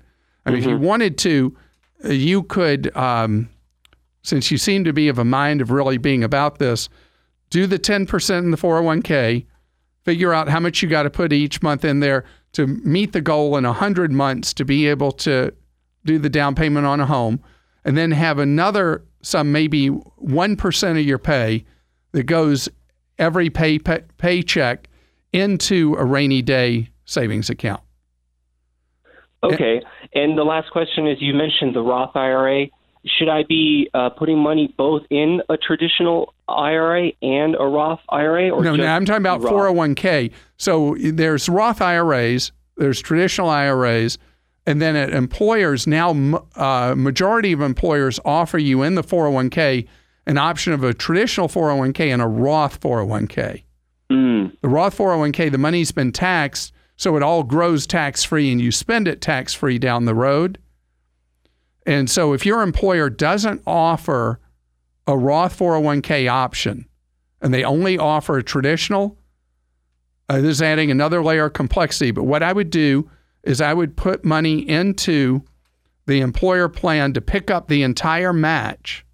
I 0.46 0.50
mean, 0.50 0.60
if 0.60 0.66
you 0.66 0.78
wanted 0.78 1.20
to, 1.20 1.56
uh, 2.04 2.10
you 2.10 2.42
could, 2.42 2.96
um, 2.98 3.50
since 4.24 4.50
you 4.50 4.58
seem 4.58 4.84
to 4.86 4.94
be 4.94 5.10
of 5.10 5.20
a 5.20 5.25
mind 5.25 5.62
of 5.62 5.70
really 5.70 6.00
being 6.00 6.24
about 6.24 6.58
this, 6.58 6.89
do 7.51 7.68
the 7.68 7.78
10% 7.78 8.39
in 8.39 8.50
the 8.50 8.58
401k, 8.58 9.46
figure 10.06 10.34
out 10.34 10.50
how 10.50 10.60
much 10.60 10.82
you 10.82 10.89
got 10.89 11.04
to 11.04 11.12
put 11.12 11.32
each 11.32 11.62
month 11.62 11.86
in 11.86 12.00
there 12.00 12.25
to 12.54 12.66
meet 12.66 13.13
the 13.13 13.22
goal 13.22 13.56
in 13.58 13.63
100 13.63 14.12
months 14.12 14.56
to 14.56 14.66
be 14.66 14.88
able 14.88 15.12
to 15.12 15.54
do 16.04 16.18
the 16.18 16.30
down 16.30 16.56
payment 16.56 16.88
on 16.88 17.00
a 17.00 17.06
home, 17.06 17.44
and 17.86 17.96
then 17.96 18.10
have 18.10 18.39
another 18.39 19.04
some 19.22 19.52
maybe 19.52 19.90
1% 19.90 20.92
of 20.92 21.06
your 21.06 21.18
pay 21.18 21.66
that 22.12 22.24
goes 22.24 22.70
every 23.18 23.50
pay, 23.50 23.80
pay 23.80 24.04
paycheck 24.18 24.88
into 25.34 25.96
a 25.96 26.06
rainy 26.06 26.42
day 26.42 26.90
savings 27.06 27.50
account. 27.50 27.82
Okay. 29.44 29.82
And 30.14 30.38
the 30.38 30.44
last 30.44 30.72
question 30.72 31.08
is: 31.08 31.18
You 31.22 31.34
mentioned 31.34 31.76
the 31.76 31.82
Roth 31.82 32.16
IRA. 32.16 32.68
Should 33.06 33.30
I 33.30 33.44
be 33.48 33.90
uh, 33.94 34.10
putting 34.10 34.38
money 34.38 34.74
both 34.78 35.04
in 35.10 35.42
a 35.48 35.56
traditional 35.56 36.34
IRA 36.50 37.12
and 37.22 37.56
a 37.58 37.64
Roth 37.64 38.02
IRA, 38.10 38.50
or 38.50 38.62
No, 38.62 38.76
no, 38.76 38.86
I'm 38.86 39.06
talking 39.06 39.22
about 39.22 39.42
Roth? 39.42 39.54
401k. 39.54 40.34
So 40.58 40.98
there's 41.00 41.48
Roth 41.48 41.82
IRAs, 41.82 42.52
there's 42.76 43.00
traditional 43.00 43.50
IRAs, 43.50 44.18
and 44.66 44.82
then 44.82 44.96
at 44.96 45.12
employers 45.12 45.88
now, 45.88 46.12
uh, 46.56 46.94
majority 46.96 47.51
of 47.51 47.62
employers 47.62 48.20
offer 48.25 48.58
you 48.58 48.84
in 48.84 48.96
the 48.96 49.04
401k 49.04 49.88
an 50.25 50.38
option 50.38 50.74
of 50.74 50.84
a 50.84 50.94
traditional 50.94 51.48
401k 51.48 52.13
and 52.13 52.22
a 52.22 52.28
Roth 52.28 52.80
401k. 52.80 53.63
Mm, 54.12 54.56
The 54.62 54.70
Roth 54.70 54.96
401k, 54.98 55.51
the 55.51 55.58
money's 55.58 55.92
been 55.92 56.12
taxed, 56.12 56.72
so 56.98 57.16
it 57.18 57.24
all 57.24 57.44
grows 57.44 57.88
tax 57.88 58.24
free 58.24 58.51
and 58.51 58.62
you 58.62 58.72
spend 58.72 59.08
it 59.08 59.22
tax 59.22 59.54
free 59.56 59.80
down 59.80 60.06
the 60.06 60.13
road. 60.13 60.60
And 61.86 62.10
so 62.10 62.34
if 62.34 62.46
your 62.46 62.62
employer 62.62 63.10
doesn't 63.10 63.62
offer 63.66 64.39
a 65.08 65.18
Roth 65.18 65.58
401k 65.58 66.30
option 66.30 66.86
and 67.42 67.51
they 67.51 67.63
only 67.63 67.98
offer 67.98 68.38
a 68.38 68.44
traditional, 68.44 69.18
uh, 70.28 70.42
this 70.42 70.58
is 70.58 70.62
adding 70.62 70.92
another 70.92 71.24
layer 71.24 71.46
of 71.46 71.54
complexity. 71.54 72.12
But 72.12 72.25
what 72.25 72.44
I 72.44 72.54
would 72.54 72.70
do 72.70 73.10
is 73.43 73.62
I 73.62 73.74
would 73.74 73.96
put 73.96 74.25
money 74.25 74.67
into 74.67 75.43
the 76.05 76.22
employer 76.22 76.67
plan 76.69 77.13
to 77.13 77.22
pick 77.22 77.51
up 77.51 77.67
the 77.67 77.84
entire 77.84 78.34
match, 78.34 79.05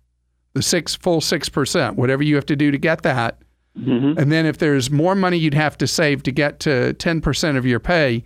the 0.53 0.61
six 0.61 0.95
full 0.95 1.21
six 1.21 1.49
percent, 1.49 1.97
whatever 1.97 2.23
you 2.23 2.35
have 2.35 2.45
to 2.47 2.55
do 2.55 2.71
to 2.71 2.77
get 2.77 3.01
that. 3.03 3.39
mhm. 3.77 4.17
And 4.17 4.31
then 4.31 4.45
if 4.45 4.57
there's 4.57 4.89
more 4.89 5.15
money 5.15 5.37
you'd 5.37 5.53
have 5.53 5.77
to 5.79 5.87
save 5.87 6.23
to 6.23 6.31
get 6.31 6.59
to 6.61 6.93
10% 6.93 7.57
of 7.57 7.65
your 7.65 7.79
pay, 7.81 8.23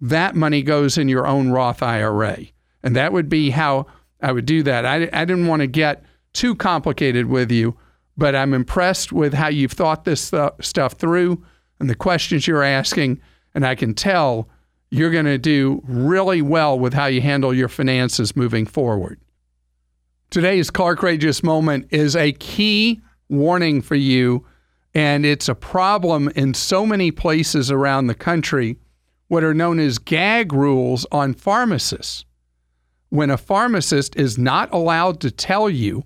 that 0.00 0.34
money 0.34 0.62
goes 0.62 0.98
in 0.98 1.08
your 1.08 1.26
own 1.26 1.50
Roth 1.50 1.82
IRA. 1.82 2.38
And 2.82 2.96
that 2.96 3.12
would 3.12 3.28
be 3.28 3.50
how 3.50 3.86
I 4.20 4.32
would 4.32 4.46
do 4.46 4.62
that. 4.64 4.84
I, 4.84 5.08
I 5.12 5.24
didn't 5.24 5.46
want 5.46 5.60
to 5.60 5.68
get 5.68 6.04
too 6.32 6.56
complicated 6.56 7.26
with 7.26 7.50
you, 7.52 7.76
but 8.16 8.34
I'm 8.34 8.52
impressed 8.54 9.12
with 9.12 9.34
how 9.34 9.48
you've 9.48 9.72
thought 9.72 10.04
this 10.04 10.20
stu- 10.20 10.50
stuff 10.60 10.94
through 10.94 11.44
and 11.78 11.88
the 11.88 11.94
questions 11.94 12.48
you're 12.48 12.64
asking. 12.64 13.20
And 13.54 13.64
I 13.64 13.76
can 13.76 13.94
tell 13.94 14.48
you're 14.90 15.10
going 15.10 15.26
to 15.26 15.38
do 15.38 15.82
really 15.86 16.42
well 16.42 16.78
with 16.78 16.94
how 16.94 17.06
you 17.06 17.20
handle 17.20 17.52
your 17.52 17.68
finances 17.68 18.36
moving 18.36 18.66
forward. 18.66 19.20
Today's 20.30 20.70
car 20.70 20.96
courageous 20.96 21.42
moment 21.42 21.88
is 21.90 22.16
a 22.16 22.32
key 22.32 23.00
warning 23.28 23.82
for 23.82 23.94
you, 23.94 24.46
and 24.94 25.24
it's 25.24 25.48
a 25.48 25.54
problem 25.54 26.28
in 26.34 26.54
so 26.54 26.86
many 26.86 27.10
places 27.10 27.70
around 27.70 28.06
the 28.06 28.14
country. 28.14 28.76
What 29.28 29.44
are 29.44 29.54
known 29.54 29.78
as 29.78 29.98
gag 29.98 30.52
rules 30.52 31.06
on 31.12 31.34
pharmacists. 31.34 32.24
When 33.10 33.30
a 33.30 33.38
pharmacist 33.38 34.16
is 34.16 34.38
not 34.38 34.72
allowed 34.72 35.20
to 35.20 35.30
tell 35.30 35.68
you 35.68 36.04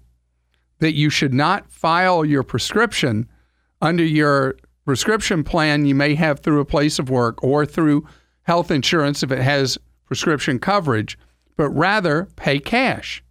that 0.79 0.95
you 0.95 1.11
should 1.11 1.33
not 1.33 1.71
file 1.71 2.25
your 2.25 2.43
prescription 2.43 3.29
under 3.81 4.05
your 4.05 4.57
prescription 4.85 5.45
plan 5.45 5.85
you 5.85 5.95
may 5.95 6.15
have 6.15 6.41
through 6.41 6.61
a 6.61 6.65
place 6.65 6.99
of 6.99 7.11
work 7.11 7.43
or 7.43 7.65
through 7.65 8.07
health 8.43 8.71
insurance 8.71 9.23
if 9.23 9.31
it 9.31 9.41
has 9.41 9.79
prescription 10.07 10.59
coverage, 10.59 11.19
but 11.57 11.71
rather 11.71 12.29
pay 12.37 12.59
cash. 12.59 13.23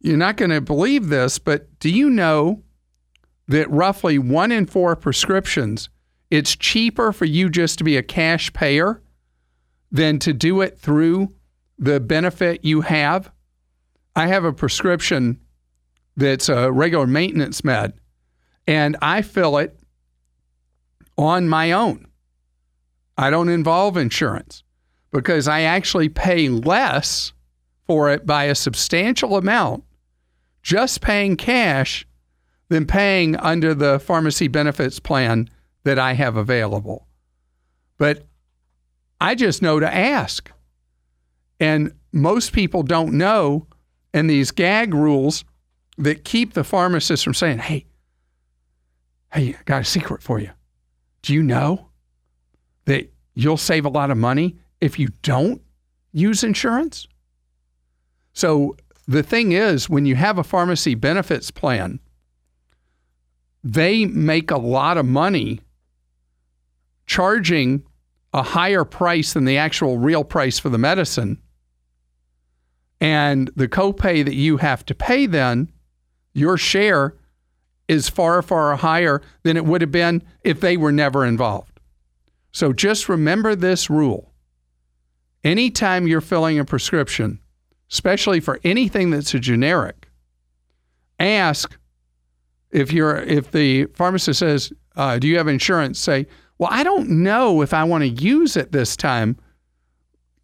You're 0.00 0.16
not 0.16 0.36
going 0.36 0.50
to 0.50 0.60
believe 0.60 1.08
this, 1.08 1.38
but 1.38 1.78
do 1.78 1.88
you 1.88 2.10
know 2.10 2.62
that 3.48 3.70
roughly 3.70 4.18
one 4.18 4.50
in 4.50 4.66
four 4.66 4.96
prescriptions, 4.96 5.88
it's 6.30 6.56
cheaper 6.56 7.12
for 7.12 7.24
you 7.24 7.48
just 7.48 7.78
to 7.78 7.84
be 7.84 7.96
a 7.96 8.02
cash 8.02 8.52
payer 8.52 9.02
than 9.90 10.18
to 10.20 10.32
do 10.32 10.60
it 10.60 10.78
through 10.78 11.28
the 11.78 12.00
benefit 12.00 12.64
you 12.64 12.80
have? 12.80 13.30
I 14.16 14.26
have 14.26 14.44
a 14.44 14.52
prescription 14.52 15.40
that's 16.16 16.48
a 16.48 16.70
regular 16.70 17.06
maintenance 17.06 17.64
med, 17.64 17.94
and 18.66 18.96
I 19.00 19.22
fill 19.22 19.58
it 19.58 19.78
on 21.16 21.48
my 21.48 21.72
own. 21.72 22.06
I 23.16 23.30
don't 23.30 23.48
involve 23.48 23.96
insurance 23.96 24.62
because 25.12 25.46
I 25.46 25.62
actually 25.62 26.08
pay 26.08 26.48
less 26.48 27.32
for 27.86 28.10
it 28.10 28.24
by 28.24 28.44
a 28.44 28.54
substantial 28.54 29.36
amount 29.36 29.84
just 30.62 31.00
paying 31.00 31.36
cash 31.36 32.06
than 32.68 32.86
paying 32.86 33.36
under 33.36 33.74
the 33.74 33.98
pharmacy 33.98 34.48
benefits 34.48 34.98
plan 34.98 35.48
that 35.84 35.98
I 35.98 36.14
have 36.14 36.36
available. 36.36 37.06
But 37.98 38.26
I 39.20 39.34
just 39.34 39.60
know 39.62 39.78
to 39.78 39.94
ask. 39.94 40.50
And 41.60 41.92
most 42.12 42.52
people 42.52 42.82
don't 42.82 43.14
know. 43.14 43.66
And 44.14 44.28
these 44.28 44.50
gag 44.50 44.94
rules 44.94 45.44
that 45.98 46.24
keep 46.24 46.54
the 46.54 46.64
pharmacist 46.64 47.24
from 47.24 47.34
saying, 47.34 47.58
hey, 47.58 47.86
hey, 49.32 49.54
I 49.58 49.62
got 49.64 49.82
a 49.82 49.84
secret 49.84 50.22
for 50.22 50.40
you. 50.40 50.50
Do 51.22 51.34
you 51.34 51.42
know 51.42 51.88
that 52.84 53.12
you'll 53.34 53.56
save 53.56 53.84
a 53.84 53.90
lot 53.90 54.10
of 54.10 54.16
money 54.16 54.56
if 54.80 54.98
you 54.98 55.08
don't 55.22 55.62
use 56.12 56.44
insurance? 56.44 57.06
So 58.32 58.76
the 59.06 59.22
thing 59.22 59.52
is, 59.52 59.88
when 59.88 60.06
you 60.06 60.14
have 60.16 60.38
a 60.38 60.44
pharmacy 60.44 60.94
benefits 60.94 61.50
plan, 61.50 62.00
they 63.64 64.06
make 64.06 64.50
a 64.50 64.58
lot 64.58 64.96
of 64.98 65.06
money 65.06 65.60
charging 67.06 67.84
a 68.32 68.42
higher 68.42 68.84
price 68.84 69.34
than 69.34 69.44
the 69.44 69.58
actual 69.58 69.98
real 69.98 70.24
price 70.24 70.58
for 70.58 70.68
the 70.68 70.78
medicine. 70.78 71.38
And 73.00 73.50
the 73.56 73.68
copay 73.68 74.24
that 74.24 74.34
you 74.34 74.56
have 74.58 74.86
to 74.86 74.94
pay 74.94 75.26
then, 75.26 75.70
your 76.32 76.56
share 76.56 77.16
is 77.88 78.08
far, 78.08 78.40
far 78.42 78.76
higher 78.76 79.20
than 79.42 79.56
it 79.56 79.64
would 79.64 79.80
have 79.80 79.90
been 79.92 80.22
if 80.42 80.60
they 80.60 80.76
were 80.76 80.92
never 80.92 81.26
involved. 81.26 81.71
So 82.52 82.72
just 82.72 83.08
remember 83.08 83.54
this 83.54 83.88
rule. 83.88 84.32
Anytime 85.42 86.06
you're 86.06 86.20
filling 86.20 86.58
a 86.58 86.64
prescription, 86.64 87.40
especially 87.90 88.40
for 88.40 88.60
anything 88.62 89.10
that's 89.10 89.34
a 89.34 89.40
generic, 89.40 90.08
ask 91.18 91.76
if 92.70 92.92
you're 92.92 93.16
if 93.16 93.50
the 93.50 93.86
pharmacist 93.86 94.38
says, 94.38 94.72
uh, 94.96 95.18
"Do 95.18 95.26
you 95.26 95.38
have 95.38 95.48
insurance?" 95.48 95.98
Say, 95.98 96.26
"Well, 96.58 96.68
I 96.72 96.84
don't 96.84 97.08
know 97.08 97.62
if 97.62 97.74
I 97.74 97.84
want 97.84 98.02
to 98.02 98.08
use 98.08 98.56
it 98.56 98.72
this 98.72 98.96
time. 98.96 99.36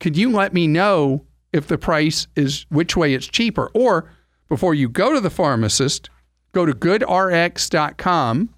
Could 0.00 0.16
you 0.16 0.30
let 0.30 0.52
me 0.52 0.66
know 0.66 1.24
if 1.52 1.66
the 1.66 1.78
price 1.78 2.26
is 2.34 2.66
which 2.70 2.96
way 2.96 3.14
it's 3.14 3.26
cheaper?" 3.26 3.70
Or 3.74 4.10
before 4.48 4.74
you 4.74 4.88
go 4.88 5.12
to 5.12 5.20
the 5.20 5.30
pharmacist, 5.30 6.10
go 6.52 6.66
to 6.66 6.72
goodrx.com, 6.72 8.54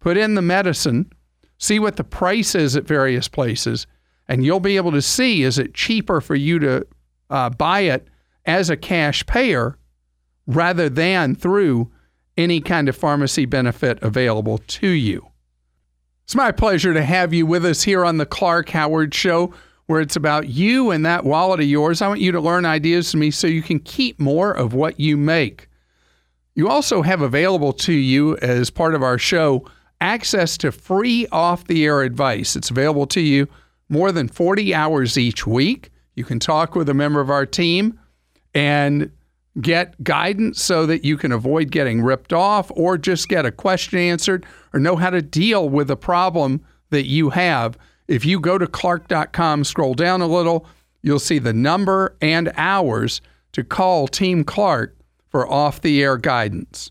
put 0.00 0.16
in 0.16 0.34
the 0.34 0.42
medicine, 0.42 1.10
see 1.58 1.78
what 1.78 1.96
the 1.96 2.04
price 2.04 2.54
is 2.54 2.76
at 2.76 2.84
various 2.84 3.28
places, 3.28 3.86
and 4.28 4.44
you'll 4.44 4.60
be 4.60 4.76
able 4.76 4.92
to 4.92 5.02
see 5.02 5.42
is 5.42 5.58
it 5.58 5.74
cheaper 5.74 6.20
for 6.20 6.34
you 6.34 6.58
to 6.58 6.86
uh, 7.30 7.50
buy 7.50 7.80
it 7.80 8.08
as 8.44 8.70
a 8.70 8.76
cash 8.76 9.24
payer 9.26 9.76
rather 10.46 10.88
than 10.88 11.34
through 11.34 11.90
any 12.36 12.60
kind 12.60 12.88
of 12.88 12.96
pharmacy 12.96 13.46
benefit 13.46 14.00
available 14.02 14.58
to 14.58 14.88
you. 14.88 15.26
It's 16.24 16.34
my 16.34 16.52
pleasure 16.52 16.92
to 16.92 17.02
have 17.02 17.32
you 17.32 17.46
with 17.46 17.64
us 17.64 17.82
here 17.82 18.04
on 18.04 18.18
the 18.18 18.26
Clark 18.26 18.68
Howard 18.70 19.14
Show, 19.14 19.54
where 19.86 20.00
it's 20.00 20.16
about 20.16 20.48
you 20.48 20.90
and 20.90 21.06
that 21.06 21.24
wallet 21.24 21.60
of 21.60 21.66
yours. 21.66 22.02
I 22.02 22.08
want 22.08 22.20
you 22.20 22.32
to 22.32 22.40
learn 22.40 22.66
ideas 22.66 23.10
from 23.10 23.20
me 23.20 23.30
so 23.30 23.46
you 23.46 23.62
can 23.62 23.78
keep 23.78 24.18
more 24.18 24.52
of 24.52 24.74
what 24.74 24.98
you 24.98 25.16
make. 25.16 25.68
You 26.54 26.68
also 26.68 27.02
have 27.02 27.20
available 27.20 27.72
to 27.74 27.92
you 27.92 28.36
as 28.38 28.70
part 28.70 28.94
of 28.94 29.02
our 29.02 29.18
show 29.18 29.64
access 30.00 30.56
to 30.58 30.72
free 30.72 31.26
off 31.32 31.66
the 31.66 31.84
air 31.84 32.02
advice. 32.02 32.56
It's 32.56 32.70
available 32.70 33.06
to 33.08 33.20
you 33.20 33.48
more 33.88 34.12
than 34.12 34.28
40 34.28 34.74
hours 34.74 35.16
each 35.16 35.46
week. 35.46 35.90
You 36.14 36.24
can 36.24 36.38
talk 36.38 36.74
with 36.74 36.88
a 36.88 36.94
member 36.94 37.20
of 37.20 37.30
our 37.30 37.46
team 37.46 37.98
and 38.54 39.10
get 39.60 40.02
guidance 40.02 40.62
so 40.62 40.86
that 40.86 41.04
you 41.04 41.16
can 41.16 41.32
avoid 41.32 41.70
getting 41.70 42.02
ripped 42.02 42.32
off 42.32 42.70
or 42.74 42.98
just 42.98 43.28
get 43.28 43.46
a 43.46 43.50
question 43.50 43.98
answered 43.98 44.44
or 44.72 44.80
know 44.80 44.96
how 44.96 45.10
to 45.10 45.22
deal 45.22 45.68
with 45.68 45.90
a 45.90 45.96
problem 45.96 46.62
that 46.90 47.06
you 47.06 47.30
have. 47.30 47.78
If 48.08 48.24
you 48.24 48.38
go 48.38 48.58
to 48.58 48.66
clark.com, 48.66 49.64
scroll 49.64 49.94
down 49.94 50.20
a 50.20 50.26
little, 50.26 50.66
you'll 51.02 51.18
see 51.18 51.38
the 51.38 51.52
number 51.52 52.16
and 52.20 52.52
hours 52.56 53.20
to 53.52 53.64
call 53.64 54.08
Team 54.08 54.44
Clark 54.44 54.96
for 55.28 55.50
off 55.50 55.80
the 55.80 56.02
air 56.02 56.16
guidance. 56.16 56.90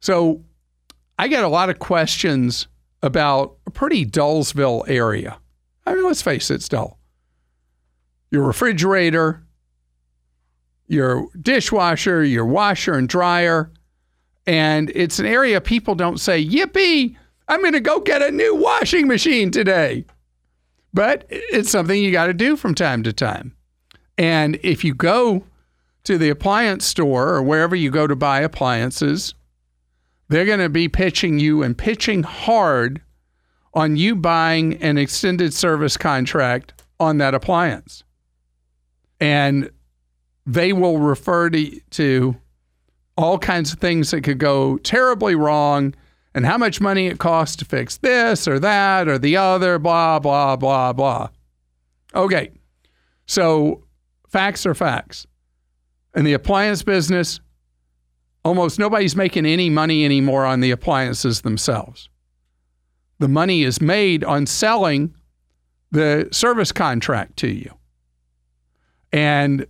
So, 0.00 0.43
I 1.18 1.28
get 1.28 1.44
a 1.44 1.48
lot 1.48 1.70
of 1.70 1.78
questions 1.78 2.66
about 3.02 3.56
a 3.66 3.70
pretty 3.70 4.04
Dullsville 4.04 4.88
area. 4.88 5.38
I 5.86 5.94
mean, 5.94 6.04
let's 6.04 6.22
face 6.22 6.50
it, 6.50 6.56
it's 6.56 6.68
dull. 6.68 6.98
Your 8.30 8.44
refrigerator, 8.44 9.44
your 10.86 11.28
dishwasher, 11.40 12.24
your 12.24 12.46
washer 12.46 12.94
and 12.94 13.08
dryer. 13.08 13.70
And 14.46 14.90
it's 14.94 15.18
an 15.18 15.26
area 15.26 15.60
people 15.60 15.94
don't 15.94 16.20
say, 16.20 16.44
Yippee, 16.44 17.16
I'm 17.48 17.60
going 17.60 17.72
to 17.74 17.80
go 17.80 18.00
get 18.00 18.22
a 18.22 18.30
new 18.30 18.56
washing 18.56 19.06
machine 19.06 19.50
today. 19.50 20.04
But 20.92 21.26
it's 21.28 21.70
something 21.70 22.00
you 22.00 22.12
got 22.12 22.26
to 22.26 22.34
do 22.34 22.56
from 22.56 22.74
time 22.74 23.02
to 23.02 23.12
time. 23.12 23.54
And 24.16 24.58
if 24.62 24.84
you 24.84 24.94
go 24.94 25.44
to 26.04 26.18
the 26.18 26.30
appliance 26.30 26.86
store 26.86 27.30
or 27.30 27.42
wherever 27.42 27.74
you 27.74 27.90
go 27.90 28.06
to 28.06 28.14
buy 28.14 28.40
appliances, 28.40 29.34
they're 30.28 30.46
going 30.46 30.60
to 30.60 30.68
be 30.68 30.88
pitching 30.88 31.38
you 31.38 31.62
and 31.62 31.76
pitching 31.76 32.22
hard 32.22 33.02
on 33.74 33.96
you 33.96 34.14
buying 34.14 34.74
an 34.82 34.98
extended 34.98 35.52
service 35.52 35.96
contract 35.96 36.82
on 37.00 37.18
that 37.18 37.34
appliance. 37.34 38.04
And 39.20 39.70
they 40.46 40.72
will 40.72 40.98
refer 40.98 41.50
to, 41.50 41.80
to 41.90 42.36
all 43.16 43.38
kinds 43.38 43.72
of 43.72 43.78
things 43.78 44.10
that 44.10 44.22
could 44.22 44.38
go 44.38 44.78
terribly 44.78 45.34
wrong 45.34 45.94
and 46.34 46.44
how 46.44 46.58
much 46.58 46.80
money 46.80 47.06
it 47.06 47.18
costs 47.18 47.56
to 47.56 47.64
fix 47.64 47.96
this 47.98 48.48
or 48.48 48.58
that 48.58 49.08
or 49.08 49.18
the 49.18 49.36
other, 49.36 49.78
blah, 49.78 50.18
blah, 50.18 50.56
blah, 50.56 50.92
blah. 50.92 51.28
Okay. 52.14 52.50
So 53.26 53.84
facts 54.28 54.66
are 54.66 54.74
facts. 54.74 55.26
In 56.14 56.24
the 56.24 56.32
appliance 56.32 56.82
business, 56.82 57.40
almost 58.44 58.78
nobody's 58.78 59.16
making 59.16 59.46
any 59.46 59.70
money 59.70 60.04
anymore 60.04 60.44
on 60.44 60.60
the 60.60 60.70
appliances 60.70 61.40
themselves. 61.40 62.08
The 63.18 63.28
money 63.28 63.62
is 63.62 63.80
made 63.80 64.22
on 64.24 64.46
selling 64.46 65.14
the 65.90 66.28
service 66.32 66.72
contract 66.72 67.36
to 67.38 67.48
you. 67.48 67.72
And 69.12 69.66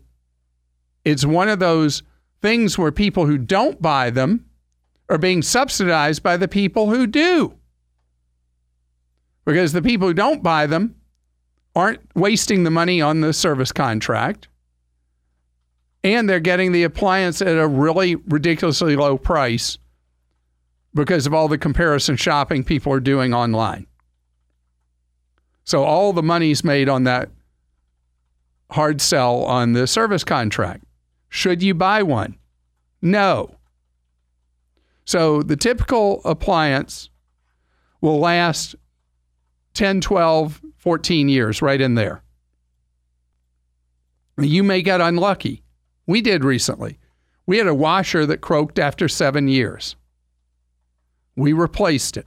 it's 1.05 1.25
one 1.25 1.49
of 1.49 1.59
those 1.59 2.03
things 2.41 2.79
where 2.79 2.91
people 2.91 3.27
who 3.27 3.39
don't 3.39 3.81
buy 3.81 4.11
them 4.11 4.47
are 5.09 5.19
being 5.19 5.43
subsidized 5.43 6.23
by 6.23 6.37
the 6.37 6.49
people 6.49 6.91
who 6.91 7.07
do. 7.07 7.55
Because 9.45 9.73
the 9.73 9.83
people 9.83 10.09
who 10.09 10.15
don't 10.15 10.43
buy 10.43 10.67
them 10.67 10.97
aren't 11.77 12.01
wasting 12.15 12.65
the 12.65 12.71
money 12.71 13.03
on 13.03 13.21
the 13.21 13.33
service 13.33 13.73
contract. 13.73 14.49
And 16.05 16.29
they're 16.29 16.39
getting 16.39 16.73
the 16.73 16.85
appliance 16.85 17.43
at 17.43 17.57
a 17.57 17.67
really 17.67 18.15
ridiculously 18.15 18.95
low 18.95 19.19
price 19.19 19.79
because 20.95 21.27
of 21.27 21.35
all 21.35 21.49
the 21.49 21.59
comparison 21.59 22.17
shopping 22.17 22.63
people 22.63 22.93
are 22.93 23.01
doing 23.01 23.35
online. 23.35 23.87
So 25.65 25.83
all 25.83 26.13
the 26.13 26.23
money's 26.23 26.63
made 26.63 26.89
on 26.89 27.05
that 27.05 27.31
hard 28.71 29.01
sell 29.01 29.45
on 29.45 29.73
the 29.73 29.87
service 29.87 30.25
contract. 30.25 30.85
Should 31.31 31.63
you 31.63 31.75
buy 31.75 32.03
one? 32.03 32.39
No. 33.01 33.57
So 35.07 35.43
the 35.43 35.57
typical 35.57 36.21
appliance 36.25 37.09
will 38.01 38.19
last 38.19 38.77
10, 39.73 40.03
12, 40.03 40.61
14 40.77 41.29
years 41.29 41.63
right 41.63 41.81
in 41.81 41.95
there. 41.95 42.23
You 44.39 44.63
may 44.63 44.83
get 44.83 45.01
unlucky. 45.01 45.64
We 46.07 46.21
did 46.21 46.45
recently. 46.45 46.99
We 47.47 47.59
had 47.59 47.67
a 47.67 47.75
washer 47.75 48.27
that 48.27 48.41
croaked 48.41 48.79
after 48.79 49.09
seven 49.09 49.49
years. 49.49 49.97
We 51.37 51.53
replaced 51.53 52.17
it. 52.17 52.27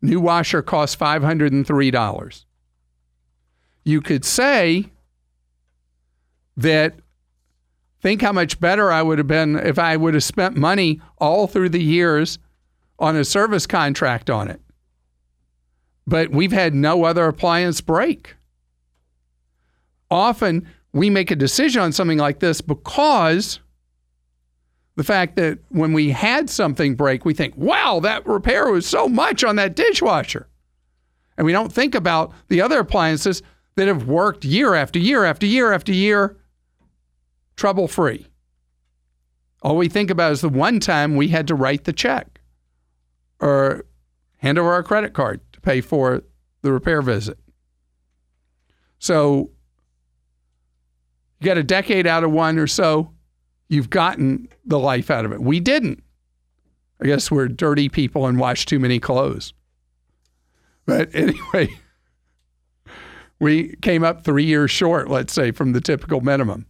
New 0.00 0.20
washer 0.20 0.62
cost 0.62 0.98
$503. 0.98 2.44
You 3.84 4.00
could 4.00 4.24
say 4.24 4.90
that 6.56 6.94
Think 8.04 8.20
how 8.20 8.32
much 8.32 8.60
better 8.60 8.92
I 8.92 9.00
would 9.00 9.16
have 9.16 9.26
been 9.26 9.56
if 9.56 9.78
I 9.78 9.96
would 9.96 10.12
have 10.12 10.22
spent 10.22 10.58
money 10.58 11.00
all 11.16 11.46
through 11.46 11.70
the 11.70 11.82
years 11.82 12.38
on 12.98 13.16
a 13.16 13.24
service 13.24 13.66
contract 13.66 14.28
on 14.28 14.48
it. 14.48 14.60
But 16.06 16.28
we've 16.28 16.52
had 16.52 16.74
no 16.74 17.04
other 17.04 17.24
appliance 17.24 17.80
break. 17.80 18.34
Often 20.10 20.68
we 20.94 21.10
make 21.10 21.32
a 21.32 21.36
decision 21.36 21.82
on 21.82 21.92
something 21.92 22.18
like 22.18 22.38
this 22.38 22.60
because 22.60 23.58
the 24.96 25.02
fact 25.02 25.34
that 25.36 25.58
when 25.70 25.92
we 25.92 26.10
had 26.10 26.48
something 26.48 26.94
break, 26.94 27.24
we 27.24 27.34
think, 27.34 27.54
wow, 27.56 27.98
that 28.00 28.24
repair 28.26 28.70
was 28.70 28.86
so 28.86 29.08
much 29.08 29.42
on 29.42 29.56
that 29.56 29.74
dishwasher. 29.74 30.48
And 31.36 31.44
we 31.44 31.52
don't 31.52 31.72
think 31.72 31.96
about 31.96 32.32
the 32.46 32.62
other 32.62 32.78
appliances 32.78 33.42
that 33.74 33.88
have 33.88 34.06
worked 34.06 34.44
year 34.44 34.74
after 34.74 35.00
year 35.00 35.24
after 35.24 35.46
year 35.46 35.72
after 35.72 35.92
year 35.92 36.36
trouble 37.56 37.88
free. 37.88 38.28
All 39.62 39.76
we 39.76 39.88
think 39.88 40.10
about 40.10 40.30
is 40.30 40.42
the 40.42 40.48
one 40.48 40.78
time 40.78 41.16
we 41.16 41.28
had 41.28 41.48
to 41.48 41.56
write 41.56 41.84
the 41.84 41.92
check 41.92 42.40
or 43.40 43.84
hand 44.36 44.58
over 44.58 44.72
our 44.72 44.84
credit 44.84 45.12
card 45.12 45.40
to 45.54 45.60
pay 45.60 45.80
for 45.80 46.22
the 46.62 46.70
repair 46.70 47.02
visit. 47.02 47.38
So 49.00 49.50
you 51.44 51.52
a 51.52 51.62
decade 51.62 52.06
out 52.06 52.24
of 52.24 52.30
one 52.30 52.58
or 52.58 52.66
so, 52.66 53.12
you've 53.68 53.90
gotten 53.90 54.48
the 54.64 54.78
life 54.78 55.10
out 55.10 55.24
of 55.24 55.32
it. 55.32 55.40
We 55.40 55.60
didn't. 55.60 56.02
I 57.00 57.06
guess 57.06 57.30
we're 57.30 57.48
dirty 57.48 57.88
people 57.88 58.26
and 58.26 58.38
wash 58.38 58.66
too 58.66 58.78
many 58.78 58.98
clothes. 58.98 59.52
But 60.86 61.10
anyway, 61.14 61.68
we 63.40 63.76
came 63.82 64.04
up 64.04 64.24
three 64.24 64.44
years 64.44 64.70
short, 64.70 65.08
let's 65.08 65.32
say, 65.32 65.50
from 65.50 65.72
the 65.72 65.80
typical 65.80 66.20
minimum. 66.20 66.66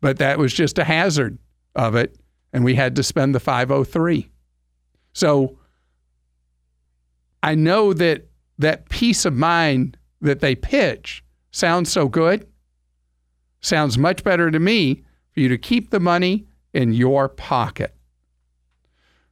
But 0.00 0.18
that 0.18 0.38
was 0.38 0.52
just 0.52 0.78
a 0.78 0.84
hazard 0.84 1.38
of 1.74 1.94
it, 1.94 2.16
and 2.52 2.64
we 2.64 2.74
had 2.74 2.96
to 2.96 3.02
spend 3.02 3.34
the 3.34 3.40
503. 3.40 4.30
So 5.12 5.58
I 7.42 7.54
know 7.54 7.92
that 7.92 8.28
that 8.58 8.88
peace 8.88 9.24
of 9.24 9.34
mind 9.34 9.96
that 10.20 10.40
they 10.40 10.54
pitch 10.54 11.24
sounds 11.50 11.90
so 11.90 12.08
good, 12.08 12.46
sounds 13.68 13.98
much 13.98 14.24
better 14.24 14.50
to 14.50 14.58
me 14.58 15.04
for 15.32 15.40
you 15.40 15.48
to 15.48 15.58
keep 15.58 15.90
the 15.90 16.00
money 16.00 16.46
in 16.72 16.92
your 16.92 17.28
pocket. 17.28 17.94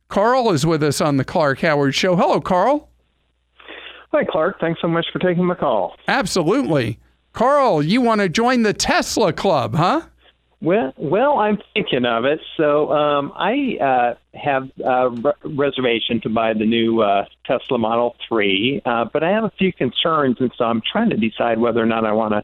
Carl 0.08 0.52
is 0.52 0.64
with 0.64 0.82
us 0.82 1.00
on 1.00 1.16
the 1.16 1.24
Clark 1.24 1.60
Howard 1.60 1.94
Show. 1.94 2.14
Hello, 2.14 2.40
Carl. 2.40 2.88
Hi, 4.12 4.24
Clark. 4.24 4.60
Thanks 4.60 4.80
so 4.80 4.88
much 4.88 5.06
for 5.12 5.18
taking 5.18 5.44
my 5.44 5.54
call. 5.54 5.96
Absolutely. 6.06 7.00
Carl, 7.32 7.82
you 7.82 8.00
want 8.00 8.20
to 8.20 8.28
join 8.28 8.62
the 8.62 8.72
Tesla 8.72 9.32
Club, 9.32 9.74
huh? 9.74 10.02
Well, 10.62 10.94
well, 10.96 11.38
I'm 11.38 11.58
thinking 11.74 12.06
of 12.06 12.24
it. 12.24 12.40
So 12.56 12.90
um, 12.90 13.32
I 13.36 13.76
uh, 13.78 14.38
have 14.38 14.70
a 14.82 15.10
re- 15.10 15.32
reservation 15.44 16.20
to 16.22 16.30
buy 16.30 16.54
the 16.54 16.64
new 16.64 17.02
uh, 17.02 17.26
Tesla 17.44 17.78
Model 17.78 18.16
3, 18.28 18.80
uh, 18.84 19.04
but 19.12 19.22
I 19.22 19.30
have 19.30 19.44
a 19.44 19.52
few 19.58 19.72
concerns, 19.72 20.36
and 20.40 20.50
so 20.56 20.64
I'm 20.64 20.80
trying 20.80 21.10
to 21.10 21.16
decide 21.16 21.58
whether 21.58 21.82
or 21.82 21.86
not 21.86 22.06
I 22.06 22.12
want 22.12 22.32
to 22.32 22.42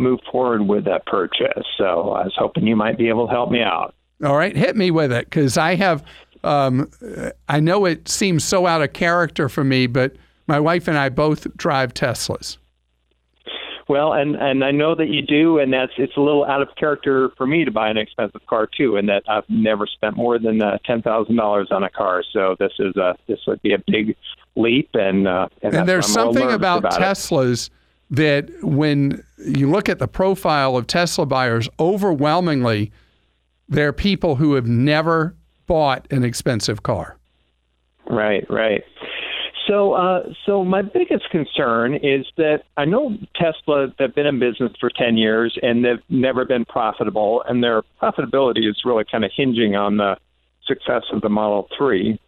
move 0.00 0.20
forward 0.30 0.66
with 0.66 0.84
that 0.86 1.06
purchase. 1.06 1.64
So 1.78 2.10
I 2.10 2.24
was 2.24 2.34
hoping 2.36 2.66
you 2.66 2.76
might 2.76 2.98
be 2.98 3.08
able 3.08 3.26
to 3.26 3.32
help 3.32 3.50
me 3.50 3.62
out. 3.62 3.94
All 4.24 4.36
right, 4.36 4.56
hit 4.56 4.76
me 4.76 4.90
with 4.90 5.12
it 5.12 5.26
because 5.26 5.56
I 5.56 5.74
have. 5.76 6.04
Um, 6.42 6.90
I 7.48 7.60
know 7.60 7.84
it 7.84 8.08
seems 8.08 8.44
so 8.44 8.66
out 8.66 8.82
of 8.82 8.94
character 8.94 9.48
for 9.48 9.62
me, 9.62 9.86
but 9.86 10.16
my 10.46 10.58
wife 10.58 10.88
and 10.88 10.96
I 10.96 11.10
both 11.10 11.54
drive 11.56 11.92
Teslas. 11.92 12.56
Well, 13.88 14.12
and 14.12 14.36
and 14.36 14.62
I 14.62 14.70
know 14.70 14.94
that 14.94 15.08
you 15.08 15.20
do, 15.20 15.58
and 15.58 15.72
that's 15.72 15.92
it's 15.98 16.16
a 16.16 16.20
little 16.20 16.44
out 16.44 16.62
of 16.62 16.68
character 16.76 17.30
for 17.36 17.44
me 17.44 17.64
to 17.64 17.72
buy 17.72 17.90
an 17.90 17.96
expensive 17.96 18.46
car 18.46 18.68
too, 18.68 18.96
and 18.96 19.08
that 19.08 19.24
I've 19.28 19.48
never 19.48 19.84
spent 19.86 20.16
more 20.16 20.38
than 20.38 20.62
uh, 20.62 20.78
ten 20.84 21.02
thousand 21.02 21.34
dollars 21.34 21.68
on 21.72 21.82
a 21.82 21.90
car. 21.90 22.22
So 22.32 22.54
this 22.60 22.72
is 22.78 22.94
a 22.96 23.16
this 23.26 23.40
would 23.48 23.60
be 23.62 23.72
a 23.72 23.82
big 23.88 24.14
leap, 24.54 24.90
and 24.94 25.26
uh, 25.26 25.48
and, 25.62 25.74
And 25.74 25.88
there's 25.88 26.06
something 26.06 26.52
about, 26.52 26.78
about 26.78 26.92
it. 26.94 27.70
That 28.10 28.50
when 28.62 29.22
you 29.38 29.70
look 29.70 29.88
at 29.88 30.00
the 30.00 30.08
profile 30.08 30.76
of 30.76 30.86
Tesla 30.86 31.26
buyers, 31.26 31.68
overwhelmingly, 31.78 32.90
they're 33.68 33.92
people 33.92 34.36
who 34.36 34.54
have 34.54 34.66
never 34.66 35.36
bought 35.66 36.06
an 36.10 36.24
expensive 36.24 36.82
car. 36.82 37.16
Right, 38.06 38.44
right. 38.50 38.82
So, 39.68 39.92
uh, 39.92 40.24
so 40.46 40.64
my 40.64 40.82
biggest 40.82 41.30
concern 41.30 41.94
is 41.94 42.26
that 42.36 42.64
I 42.76 42.84
know 42.84 43.16
Tesla 43.36 43.94
they've 43.98 44.12
been 44.12 44.26
in 44.26 44.40
business 44.40 44.72
for 44.80 44.90
ten 44.90 45.16
years 45.16 45.56
and 45.62 45.84
they've 45.84 46.02
never 46.08 46.44
been 46.44 46.64
profitable, 46.64 47.44
and 47.46 47.62
their 47.62 47.82
profitability 48.02 48.68
is 48.68 48.80
really 48.84 49.04
kind 49.10 49.24
of 49.24 49.30
hinging 49.36 49.76
on 49.76 49.98
the 49.98 50.16
success 50.66 51.04
of 51.12 51.20
the 51.20 51.28
Model 51.28 51.68
Three. 51.76 52.18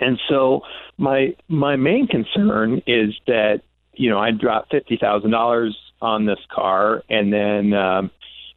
And 0.00 0.20
so, 0.28 0.60
my 0.98 1.34
my 1.48 1.76
main 1.76 2.08
concern 2.08 2.82
is 2.86 3.14
that 3.26 3.62
you 3.96 4.10
know 4.10 4.18
I 4.18 4.30
dropped 4.30 4.70
fifty 4.70 4.96
thousand 4.96 5.30
dollars 5.30 5.76
on 6.02 6.26
this 6.26 6.38
car, 6.52 7.02
and 7.08 7.32
then 7.32 7.72
um, 7.72 8.10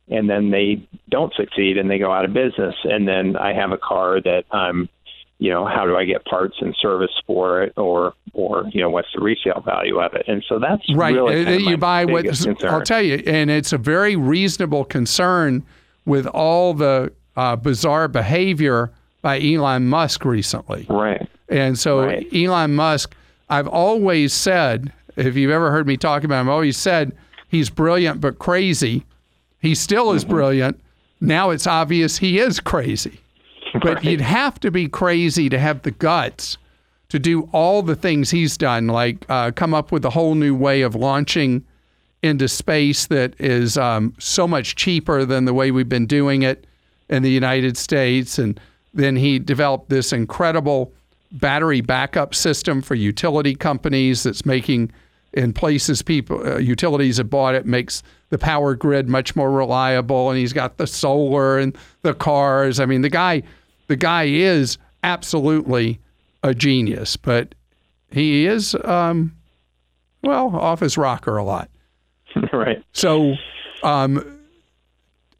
and 0.09 0.29
then 0.29 0.51
they 0.51 0.87
don't 1.09 1.33
succeed 1.35 1.77
and 1.77 1.89
they 1.89 1.99
go 1.99 2.11
out 2.11 2.25
of 2.25 2.33
business, 2.33 2.75
and 2.83 3.07
then 3.07 3.35
I 3.35 3.53
have 3.53 3.71
a 3.71 3.77
car 3.77 4.21
that 4.21 4.43
I'm 4.51 4.89
you 5.37 5.49
know 5.49 5.65
how 5.65 5.85
do 5.85 5.95
I 5.95 6.03
get 6.05 6.25
parts 6.25 6.55
and 6.59 6.75
service 6.81 7.11
for 7.25 7.63
it, 7.63 7.73
or 7.77 8.13
or 8.33 8.65
you 8.73 8.81
know 8.81 8.89
what's 8.89 9.07
the 9.15 9.21
resale 9.21 9.61
value 9.65 9.99
of 9.99 10.13
it, 10.13 10.25
and 10.27 10.43
so 10.49 10.59
that's 10.59 10.83
Right. 10.93 11.13
Really 11.15 11.41
Uh, 11.41 11.45
kind 11.45 11.55
of 11.55 11.61
you 11.61 11.77
buy 11.77 12.05
what 12.05 12.25
concern. 12.25 12.57
I'll 12.63 12.81
tell 12.81 13.01
you, 13.01 13.23
and 13.25 13.49
it's 13.49 13.71
a 13.71 13.77
very 13.77 14.15
reasonable 14.15 14.83
concern 14.83 15.63
with 16.05 16.27
all 16.27 16.73
the 16.73 17.11
uh, 17.37 17.55
bizarre 17.55 18.07
behavior 18.07 18.91
by 19.21 19.39
Elon 19.39 19.87
Musk 19.87 20.25
recently. 20.25 20.85
Right. 20.89 21.27
And 21.49 21.77
so 21.77 22.05
Right. 22.05 22.27
Elon 22.33 22.75
Musk, 22.75 23.15
I've 23.49 23.67
always 23.67 24.33
said, 24.33 24.91
if 25.19 25.35
you've 25.35 25.51
ever 25.51 25.71
heard 25.71 25.87
me 25.87 25.97
talk 25.97 26.23
about 26.23 26.41
him, 26.41 26.47
I've 26.49 26.53
always 26.53 26.77
said 26.77 27.15
he's 27.47 27.69
brilliant 27.69 28.21
but 28.21 28.39
crazy. 28.39 29.05
He 29.61 29.75
still 29.75 30.11
is 30.13 30.23
brilliant. 30.23 30.79
Now 31.21 31.49
it's 31.49 31.67
obvious 31.67 32.17
he 32.17 32.39
is 32.39 32.59
crazy. 32.59 33.19
But 33.73 33.95
Right. 33.95 34.03
you'd 34.03 34.21
have 34.21 34.59
to 34.61 34.71
be 34.71 34.87
crazy 34.87 35.49
to 35.49 35.59
have 35.59 35.81
the 35.83 35.91
guts 35.91 36.57
to 37.09 37.19
do 37.19 37.49
all 37.51 37.81
the 37.83 37.95
things 37.95 38.31
he's 38.31 38.57
done, 38.57 38.87
like 38.87 39.25
uh, 39.29 39.51
come 39.51 39.73
up 39.73 39.91
with 39.91 40.05
a 40.05 40.09
whole 40.11 40.35
new 40.35 40.55
way 40.55 40.81
of 40.81 40.95
launching 40.95 41.63
into 42.23 42.47
space 42.47 43.05
that 43.07 43.33
is 43.39 43.77
um, 43.77 44.13
so 44.19 44.47
much 44.47 44.75
cheaper 44.75 45.25
than 45.25 45.45
the 45.45 45.53
way 45.53 45.71
we've 45.71 45.89
been 45.89 46.05
doing 46.05 46.41
it 46.43 46.65
in 47.09 47.23
the 47.23 47.31
United 47.31 47.77
States. 47.77 48.37
And 48.37 48.59
then 48.93 49.15
he 49.15 49.39
developed 49.39 49.89
this 49.89 50.11
incredible 50.13 50.91
battery 51.31 51.81
backup 51.81 52.33
system 52.35 52.81
for 52.81 52.95
utility 52.95 53.55
companies 53.55 54.23
that's 54.23 54.45
making 54.45 54.91
in 55.33 55.53
places 55.53 56.01
people 56.01 56.45
uh, 56.45 56.57
utilities 56.57 57.17
have 57.17 57.29
bought 57.29 57.55
it 57.55 57.65
makes 57.65 58.01
the 58.29 58.37
power 58.37 58.75
grid 58.75 59.07
much 59.07 59.35
more 59.35 59.51
reliable 59.51 60.29
and 60.29 60.39
he's 60.39 60.53
got 60.53 60.77
the 60.77 60.87
solar 60.87 61.59
and 61.59 61.77
the 62.01 62.13
cars 62.13 62.79
i 62.79 62.85
mean 62.85 63.01
the 63.01 63.09
guy 63.09 63.41
the 63.87 63.95
guy 63.95 64.23
is 64.23 64.77
absolutely 65.03 65.99
a 66.43 66.53
genius 66.53 67.15
but 67.15 67.53
he 68.11 68.47
is 68.47 68.75
um, 68.85 69.35
well 70.23 70.55
off 70.55 70.79
his 70.79 70.97
rocker 70.97 71.37
a 71.37 71.43
lot 71.43 71.69
right. 72.53 72.83
so, 72.93 73.35
um, 73.83 74.39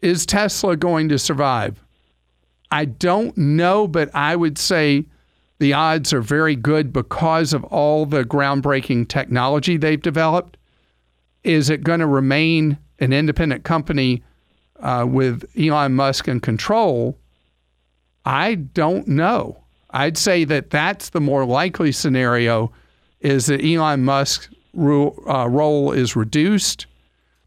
is 0.02 0.26
Tesla 0.26 0.76
going 0.76 1.10
to 1.10 1.20
survive? 1.20 1.84
I 2.72 2.86
don't 2.86 3.38
know, 3.38 3.88
but 3.88 4.14
I 4.14 4.36
would 4.36 4.58
say 4.58 5.06
the 5.60 5.74
odds 5.74 6.14
are 6.14 6.22
very 6.22 6.56
good 6.56 6.92
because 6.92 7.54
of 7.54 7.64
all 7.66 8.06
the 8.06 8.24
groundbreaking 8.24 9.08
technology 9.08 9.78
they've 9.78 10.02
developed. 10.02 10.58
Is 11.44 11.70
it 11.70 11.84
going 11.84 12.00
to 12.00 12.08
remain 12.08 12.78
an 13.00 13.14
independent 13.14 13.64
company 13.64 14.24
uh, 14.80 15.06
with 15.08 15.46
Elon 15.58 15.94
Musk 15.96 16.28
in 16.28 16.40
control? 16.40 17.18
I 18.26 18.56
don't 18.56 19.08
know. 19.08 19.64
I'd 19.92 20.18
say 20.18 20.44
that 20.46 20.70
that's 20.70 21.10
the 21.10 21.22
more 21.22 21.46
likely 21.46 21.92
scenario 21.92 22.72
is 23.20 23.48
that 23.48 23.64
Elon 23.64 24.06
Musk's 24.06 24.50
uh, 24.78 25.48
role 25.50 25.92
is 25.92 26.16
reduced 26.16 26.86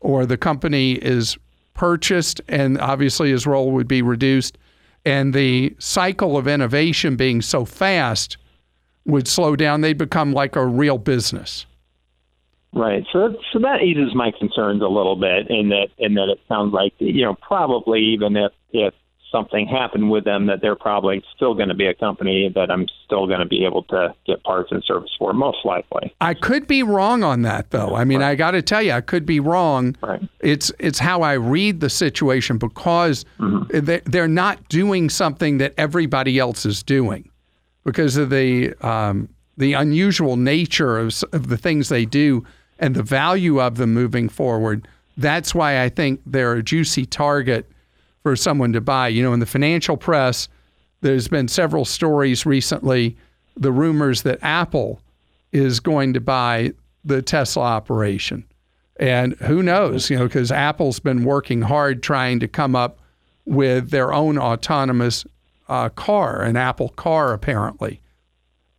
or 0.00 0.26
the 0.26 0.36
company 0.36 0.94
is 0.94 1.38
purchased 1.74 2.40
and 2.48 2.78
obviously 2.78 3.30
his 3.30 3.46
role 3.46 3.70
would 3.70 3.88
be 3.88 4.02
reduced 4.02 4.58
and 5.04 5.34
the 5.34 5.74
cycle 5.78 6.36
of 6.36 6.46
innovation 6.46 7.16
being 7.16 7.42
so 7.42 7.64
fast 7.64 8.36
would 9.04 9.26
slow 9.26 9.56
down 9.56 9.80
they'd 9.80 9.98
become 9.98 10.32
like 10.32 10.56
a 10.56 10.64
real 10.66 10.98
business 10.98 11.66
Right. 12.74 13.04
So 13.12 13.36
so 13.52 13.58
that 13.58 13.82
eases 13.82 14.14
my 14.14 14.32
concerns 14.38 14.80
a 14.80 14.86
little 14.86 15.16
bit 15.16 15.50
in 15.50 15.68
that 15.68 15.88
in 15.98 16.14
that 16.14 16.30
it 16.30 16.40
sounds 16.48 16.72
like 16.72 16.94
you 16.98 17.22
know 17.22 17.34
probably 17.34 18.00
even 18.00 18.34
if 18.34 18.52
if 18.70 18.94
something 19.32 19.66
happened 19.66 20.10
with 20.10 20.24
them 20.24 20.46
that 20.46 20.60
they're 20.60 20.76
probably 20.76 21.24
still 21.34 21.54
going 21.54 21.70
to 21.70 21.74
be 21.74 21.86
a 21.86 21.94
company 21.94 22.52
that 22.54 22.70
I'm 22.70 22.86
still 23.04 23.26
going 23.26 23.40
to 23.40 23.46
be 23.46 23.64
able 23.64 23.82
to 23.84 24.14
get 24.26 24.44
parts 24.44 24.70
and 24.70 24.84
service 24.84 25.10
for 25.18 25.32
most 25.32 25.58
likely. 25.64 26.14
I 26.20 26.34
could 26.34 26.68
be 26.68 26.82
wrong 26.82 27.24
on 27.24 27.42
that 27.42 27.70
though. 27.70 27.96
I 27.96 28.04
mean, 28.04 28.22
I 28.22 28.34
got 28.34 28.52
to 28.52 28.62
tell 28.62 28.82
you, 28.82 28.92
I 28.92 29.00
could 29.00 29.26
be 29.26 29.40
wrong. 29.40 29.96
Right. 30.02 30.20
It's 30.40 30.70
it's 30.78 30.98
how 30.98 31.22
I 31.22 31.32
read 31.32 31.80
the 31.80 31.90
situation 31.90 32.58
because 32.58 33.24
they 33.70 34.00
they're 34.04 34.28
not 34.28 34.68
doing 34.68 35.10
something 35.10 35.58
that 35.58 35.74
everybody 35.76 36.38
else 36.38 36.64
is 36.64 36.82
doing 36.82 37.30
because 37.84 38.16
of 38.16 38.30
the 38.30 38.74
um, 38.86 39.28
the 39.56 39.72
unusual 39.72 40.36
nature 40.36 40.98
of, 40.98 41.22
of 41.32 41.48
the 41.48 41.56
things 41.56 41.88
they 41.88 42.04
do 42.04 42.44
and 42.78 42.94
the 42.94 43.02
value 43.02 43.60
of 43.60 43.76
them 43.76 43.94
moving 43.94 44.28
forward. 44.28 44.86
That's 45.16 45.54
why 45.54 45.82
I 45.82 45.88
think 45.88 46.20
they're 46.26 46.54
a 46.54 46.62
juicy 46.62 47.06
target 47.06 47.70
for 48.22 48.36
someone 48.36 48.72
to 48.72 48.80
buy. 48.80 49.08
You 49.08 49.22
know, 49.22 49.32
in 49.32 49.40
the 49.40 49.46
financial 49.46 49.96
press, 49.96 50.48
there's 51.00 51.28
been 51.28 51.48
several 51.48 51.84
stories 51.84 52.46
recently. 52.46 53.16
The 53.56 53.72
rumors 53.72 54.22
that 54.22 54.38
Apple 54.42 55.00
is 55.52 55.80
going 55.80 56.14
to 56.14 56.20
buy 56.20 56.72
the 57.04 57.22
Tesla 57.22 57.64
operation. 57.64 58.44
And 58.96 59.34
who 59.34 59.62
knows, 59.62 60.10
you 60.10 60.18
know, 60.18 60.26
because 60.26 60.52
Apple's 60.52 61.00
been 61.00 61.24
working 61.24 61.62
hard 61.62 62.02
trying 62.02 62.40
to 62.40 62.48
come 62.48 62.76
up 62.76 63.00
with 63.44 63.90
their 63.90 64.12
own 64.12 64.38
autonomous 64.38 65.24
uh, 65.68 65.88
car, 65.88 66.42
an 66.42 66.56
Apple 66.56 66.90
car, 66.90 67.32
apparently. 67.32 68.00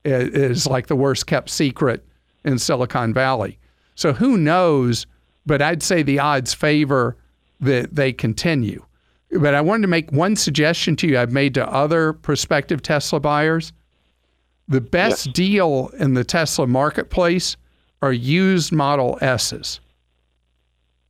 It 0.04 0.36
is 0.36 0.68
like 0.68 0.88
the 0.88 0.96
worst 0.96 1.28
kept 1.28 1.50
secret 1.50 2.06
in 2.46 2.60
Silicon 2.60 3.14
Valley. 3.14 3.58
So 3.96 4.14
who 4.14 4.38
knows? 4.38 5.06
But 5.46 5.62
I'd 5.62 5.84
say 5.84 6.04
the 6.04 6.20
odds 6.20 6.54
favor 6.54 7.18
that 7.60 7.96
they 7.96 8.14
continue. 8.14 8.86
But 9.40 9.56
I 9.56 9.62
wanted 9.62 9.84
to 9.84 9.88
make 9.88 10.12
one 10.12 10.36
suggestion 10.36 10.96
to 10.98 11.08
you 11.08 11.20
I've 11.20 11.32
made 11.32 11.54
to 11.56 11.68
other 11.68 12.14
prospective 12.14 12.82
Tesla 12.82 13.20
buyers. 13.20 13.74
The 14.68 14.82
best 14.82 15.28
yes. 15.28 15.34
deal 15.34 15.92
in 16.00 16.14
the 16.14 16.24
Tesla 16.24 16.68
marketplace 16.68 17.58
are 18.02 18.14
used 18.14 18.72
Model 18.72 19.18
S's. 19.22 19.80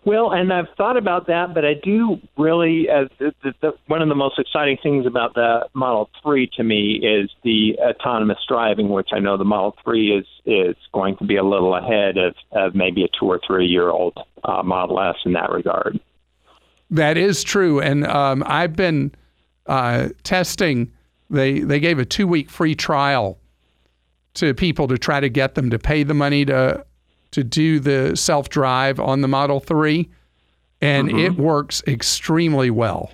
Well, 0.05 0.33
and 0.33 0.51
I've 0.51 0.67
thought 0.75 0.97
about 0.97 1.27
that, 1.27 1.53
but 1.53 1.63
I 1.63 1.75
do 1.81 2.19
really, 2.37 2.89
uh, 2.89 3.07
the, 3.19 3.33
the, 3.41 3.53
the, 3.61 3.71
one 3.87 4.01
of 4.01 4.09
the 4.09 4.15
most 4.15 4.37
exciting 4.37 4.77
things 4.83 5.05
about 5.05 5.33
the 5.33 5.67
Model 5.73 6.09
3 6.21 6.49
to 6.57 6.63
me 6.63 6.95
is 7.01 7.31
the 7.43 7.77
autonomous 7.79 8.39
driving, 8.47 8.89
which 8.89 9.09
I 9.13 9.19
know 9.19 9.37
the 9.37 9.45
Model 9.45 9.75
3 9.83 10.17
is, 10.17 10.25
is 10.45 10.75
going 10.93 11.15
to 11.17 11.23
be 11.23 11.37
a 11.37 11.43
little 11.43 11.73
ahead 11.73 12.17
of, 12.17 12.35
of 12.51 12.75
maybe 12.75 13.03
a 13.03 13.07
two 13.17 13.27
or 13.27 13.39
three 13.47 13.65
year 13.65 13.89
old 13.89 14.17
uh, 14.43 14.61
Model 14.61 14.99
S 14.99 15.15
in 15.25 15.33
that 15.33 15.51
regard. 15.51 15.99
That 16.93 17.17
is 17.17 17.43
true. 17.43 17.81
And 17.81 18.05
um, 18.05 18.43
I've 18.45 18.75
been 18.75 19.13
uh, 19.65 20.09
testing, 20.21 20.91
they, 21.29 21.59
they 21.59 21.79
gave 21.79 21.97
a 21.97 22.05
two 22.05 22.27
week 22.27 22.49
free 22.49 22.75
trial 22.75 23.39
to 24.35 24.53
people 24.53 24.87
to 24.87 24.97
try 24.97 25.19
to 25.19 25.29
get 25.29 25.55
them 25.55 25.69
to 25.71 25.79
pay 25.79 26.03
the 26.03 26.13
money 26.13 26.45
to 26.45 26.85
to 27.31 27.43
do 27.43 27.79
the 27.79 28.15
self 28.15 28.49
drive 28.49 28.99
on 28.99 29.21
the 29.21 29.27
Model 29.27 29.59
3, 29.59 30.07
and 30.81 31.09
mm-hmm. 31.09 31.17
it 31.17 31.35
works 31.35 31.81
extremely 31.87 32.69
well. 32.69 33.11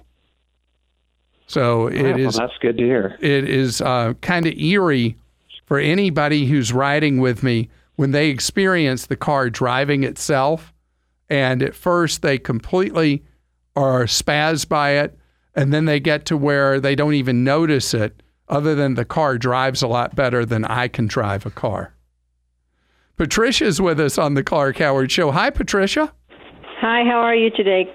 So 1.47 1.87
it 1.87 1.95
yeah, 1.95 2.27
is. 2.27 2.37
Well, 2.37 2.47
that's 2.47 2.59
good 2.59 2.77
to 2.77 2.83
hear. 2.83 3.17
It 3.21 3.49
is 3.49 3.79
uh, 3.79 4.13
kind 4.21 4.45
of 4.45 4.53
eerie 4.57 5.15
for 5.65 5.79
anybody 5.79 6.45
who's 6.47 6.73
riding 6.73 7.19
with 7.19 7.43
me 7.43 7.69
when 7.95 8.11
they 8.11 8.29
experience 8.29 9.05
the 9.05 9.15
car 9.15 9.49
driving 9.49 10.03
itself. 10.03 10.73
And 11.29 11.63
at 11.63 11.75
first, 11.75 12.21
they 12.21 12.37
completely 12.37 13.23
are 13.75 14.05
spazzed 14.05 14.69
by 14.69 14.91
it. 14.91 15.17
And 15.55 15.73
then 15.73 15.85
they 15.85 15.99
get 15.99 16.25
to 16.25 16.37
where 16.37 16.79
they 16.79 16.95
don't 16.95 17.15
even 17.15 17.43
notice 17.43 17.93
it, 17.93 18.21
other 18.47 18.75
than 18.75 18.93
the 18.93 19.05
car 19.05 19.37
drives 19.37 19.81
a 19.81 19.87
lot 19.87 20.15
better 20.15 20.45
than 20.45 20.63
I 20.65 20.87
can 20.87 21.07
drive 21.07 21.45
a 21.45 21.51
car. 21.51 21.93
Patricia's 23.17 23.81
with 23.81 23.99
us 23.99 24.17
on 24.17 24.35
the 24.35 24.43
Clark 24.43 24.77
Howard 24.77 25.11
Show. 25.11 25.31
Hi, 25.31 25.49
Patricia. 25.49 26.13
Hi, 26.79 27.03
how 27.03 27.19
are 27.19 27.35
you 27.35 27.49
today? 27.49 27.93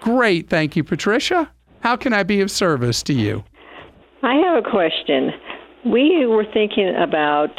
Great, 0.00 0.48
thank 0.48 0.74
you, 0.74 0.82
Patricia. 0.82 1.50
How 1.80 1.96
can 1.96 2.12
I 2.12 2.24
be 2.24 2.40
of 2.40 2.50
service 2.50 3.02
to 3.04 3.12
you? 3.12 3.44
I 4.22 4.34
have 4.34 4.64
a 4.64 4.68
question. 4.68 5.30
We 5.84 6.26
were 6.26 6.44
thinking 6.52 6.92
about 6.96 7.50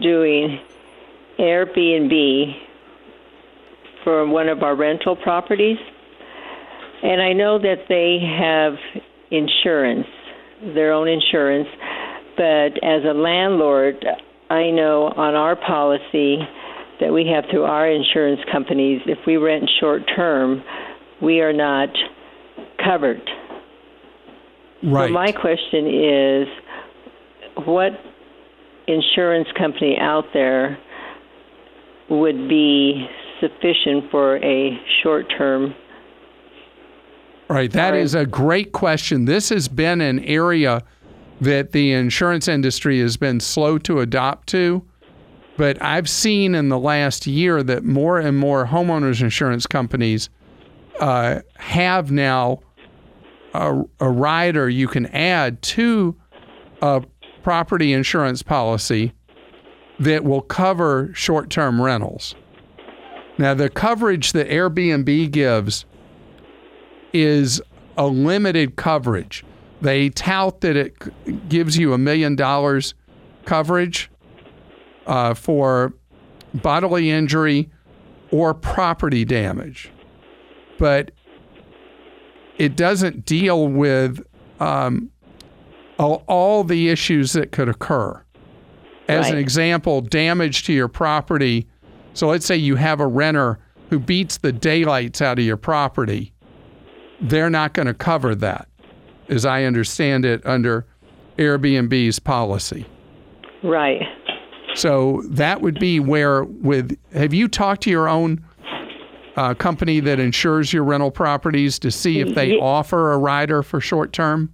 doing 0.00 0.60
Airbnb 1.38 2.54
for 4.04 4.26
one 4.28 4.48
of 4.48 4.62
our 4.62 4.76
rental 4.76 5.16
properties, 5.16 5.78
and 7.02 7.20
I 7.20 7.32
know 7.32 7.58
that 7.58 7.86
they 7.88 8.18
have 8.38 8.74
insurance, 9.30 10.06
their 10.74 10.92
own 10.92 11.08
insurance, 11.08 11.68
but 12.36 12.82
as 12.84 13.02
a 13.04 13.14
landlord, 13.14 14.04
I 14.50 14.70
know 14.70 15.12
on 15.16 15.34
our 15.34 15.56
policy 15.56 16.38
that 17.00 17.12
we 17.12 17.26
have 17.34 17.44
through 17.50 17.64
our 17.64 17.90
insurance 17.90 18.40
companies, 18.50 19.00
if 19.06 19.18
we 19.26 19.36
rent 19.36 19.68
short 19.80 20.02
term, 20.14 20.62
we 21.20 21.40
are 21.40 21.52
not 21.52 21.88
covered. 22.84 23.22
Right. 24.82 25.08
So 25.08 25.12
my 25.12 25.32
question 25.32 25.86
is 25.86 26.46
what 27.66 27.92
insurance 28.86 29.48
company 29.56 29.96
out 30.00 30.24
there 30.34 30.78
would 32.10 32.48
be 32.48 33.06
sufficient 33.40 34.10
for 34.10 34.36
a 34.38 34.78
short 35.02 35.26
term 35.36 35.74
Right, 37.52 37.70
that 37.72 37.94
is 37.94 38.14
a 38.14 38.24
great 38.24 38.72
question. 38.72 39.26
This 39.26 39.50
has 39.50 39.68
been 39.68 40.00
an 40.00 40.20
area 40.20 40.82
that 41.42 41.72
the 41.72 41.92
insurance 41.92 42.48
industry 42.48 42.98
has 43.00 43.18
been 43.18 43.40
slow 43.40 43.76
to 43.76 44.00
adopt 44.00 44.48
to. 44.48 44.82
But 45.58 45.80
I've 45.82 46.08
seen 46.08 46.54
in 46.54 46.70
the 46.70 46.78
last 46.78 47.26
year 47.26 47.62
that 47.62 47.84
more 47.84 48.18
and 48.18 48.38
more 48.38 48.64
homeowners 48.64 49.20
insurance 49.20 49.66
companies 49.66 50.30
uh, 50.98 51.40
have 51.56 52.10
now 52.10 52.60
a, 53.52 53.82
a 54.00 54.08
rider 54.08 54.70
you 54.70 54.88
can 54.88 55.04
add 55.08 55.60
to 55.60 56.16
a 56.80 57.04
property 57.42 57.92
insurance 57.92 58.42
policy 58.42 59.12
that 60.00 60.24
will 60.24 60.40
cover 60.40 61.10
short 61.12 61.50
term 61.50 61.82
rentals. 61.82 62.34
Now, 63.36 63.52
the 63.52 63.68
coverage 63.68 64.32
that 64.32 64.48
Airbnb 64.48 65.30
gives 65.30 65.84
is 67.12 67.60
a 67.96 68.06
limited 68.06 68.76
coverage. 68.76 69.44
They 69.80 70.10
tout 70.10 70.60
that 70.60 70.76
it 70.76 71.48
gives 71.48 71.76
you 71.76 71.92
a 71.92 71.98
million 71.98 72.36
dollars 72.36 72.94
coverage 73.44 74.10
uh, 75.06 75.34
for 75.34 75.92
bodily 76.54 77.10
injury 77.10 77.70
or 78.30 78.54
property 78.54 79.24
damage, 79.24 79.90
but 80.78 81.10
it 82.58 82.76
doesn't 82.76 83.24
deal 83.24 83.68
with 83.68 84.20
um, 84.60 85.10
all, 85.98 86.22
all, 86.28 86.64
the 86.64 86.88
issues 86.88 87.32
that 87.32 87.52
could 87.52 87.68
occur. 87.68 88.22
As 89.08 89.24
right. 89.24 89.34
an 89.34 89.38
example, 89.38 90.00
damage 90.00 90.64
to 90.64 90.72
your 90.72 90.88
property. 90.88 91.66
So 92.14 92.28
let's 92.28 92.46
say 92.46 92.56
you 92.56 92.76
have 92.76 93.00
a 93.00 93.06
renter 93.06 93.58
who 93.90 93.98
beats 93.98 94.38
the 94.38 94.52
daylights 94.52 95.20
out 95.20 95.38
of 95.38 95.44
your 95.44 95.56
property. 95.56 96.31
They're 97.22 97.50
not 97.50 97.72
going 97.72 97.86
to 97.86 97.94
cover 97.94 98.34
that 98.36 98.68
as 99.28 99.46
I 99.46 99.64
understand 99.64 100.24
it, 100.24 100.44
under 100.46 100.86
Airbnb's 101.38 102.18
policy. 102.18 102.86
Right. 103.62 104.02
So 104.74 105.22
that 105.26 105.60
would 105.60 105.78
be 105.78 106.00
where, 106.00 106.44
with, 106.44 106.96
have 107.12 107.34
you 107.34 107.48
talked 107.48 107.82
to 107.82 107.90
your 107.90 108.08
own 108.08 108.44
uh, 109.36 109.54
company 109.54 110.00
that 110.00 110.18
insures 110.18 110.72
your 110.72 110.84
rental 110.84 111.10
properties 111.10 111.78
to 111.80 111.90
see 111.90 112.20
if 112.20 112.34
they 112.34 112.54
yeah. 112.54 112.62
offer 112.62 113.12
a 113.12 113.18
rider 113.18 113.62
for 113.62 113.80
short 113.80 114.12
term? 114.12 114.52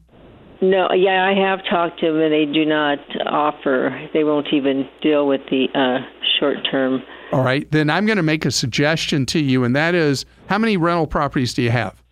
No, 0.61 0.89
yeah, 0.93 1.25
I 1.25 1.35
have 1.35 1.61
talked 1.71 2.01
to 2.01 2.07
them, 2.07 2.21
and 2.21 2.33
they 2.33 2.45
do 2.45 2.65
not 2.65 2.99
offer. 3.27 4.09
They 4.13 4.25
won't 4.25 4.49
even 4.53 4.89
deal 5.01 5.29
with 5.29 5.41
the 5.51 5.69
uh, 5.73 6.05
short 6.41 6.57
term. 6.69 7.01
All 7.31 7.45
right, 7.45 7.71
then 7.71 7.91
I'm 7.91 8.07
going 8.07 8.17
to 8.17 8.25
make 8.25 8.45
a 8.45 8.51
suggestion 8.51 9.25
to 9.27 9.39
you, 9.39 9.63
and 9.63 9.77
that 9.77 9.95
is, 9.95 10.25
how 10.49 10.59
many 10.59 10.77
rental 10.77 11.07
properties 11.07 11.55
do 11.55 11.63
you 11.63 11.71
have? 11.71 12.03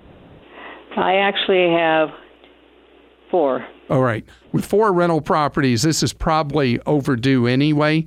I 0.97 1.17
actually 1.17 1.71
have 1.71 2.11
Four. 3.31 3.67
All 3.91 4.03
right. 4.03 4.25
With 4.53 4.65
four 4.65 4.93
rental 4.93 5.21
properties, 5.21 5.83
this 5.83 6.03
is 6.03 6.13
probably 6.13 6.79
overdue 6.81 7.47
anyway. 7.47 8.07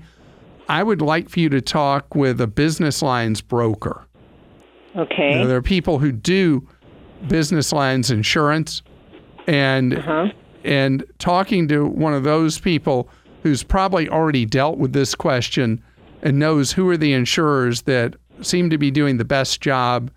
I 0.67 0.84
would 0.84 1.02
like 1.02 1.30
for 1.30 1.39
you 1.39 1.49
to 1.49 1.62
talk 1.62 2.15
with 2.15 2.39
a 2.39 2.47
business 2.47 3.02
lines 3.02 3.41
broker. 3.41 4.06
Okay. 4.95 5.34
You 5.34 5.39
know, 5.39 5.47
there 5.47 5.58
are 5.58 5.62
people 5.62 5.99
who 5.99 6.12
do 6.12 6.67
business 7.28 7.73
lines 7.73 8.12
insurance, 8.12 8.82
and 9.47 9.97
uh-huh. 9.97 10.30
and 10.63 11.04
talking 11.17 11.67
to 11.67 11.86
one 11.86 12.13
of 12.13 12.23
those 12.23 12.60
people 12.60 13.10
who's 13.43 13.63
probably 13.63 14.08
already 14.10 14.45
dealt 14.45 14.78
with 14.78 14.93
this 14.93 15.15
question 15.15 15.82
and 16.21 16.39
knows 16.39 16.71
who 16.71 16.89
are 16.89 16.97
the 16.97 17.13
insurers 17.13 17.84
that 17.84 18.15
seem 18.41 18.69
to 18.69 18.78
be 18.78 18.91
doing 18.91 19.17
the 19.17 19.25
best 19.25 19.62
job 19.62 20.12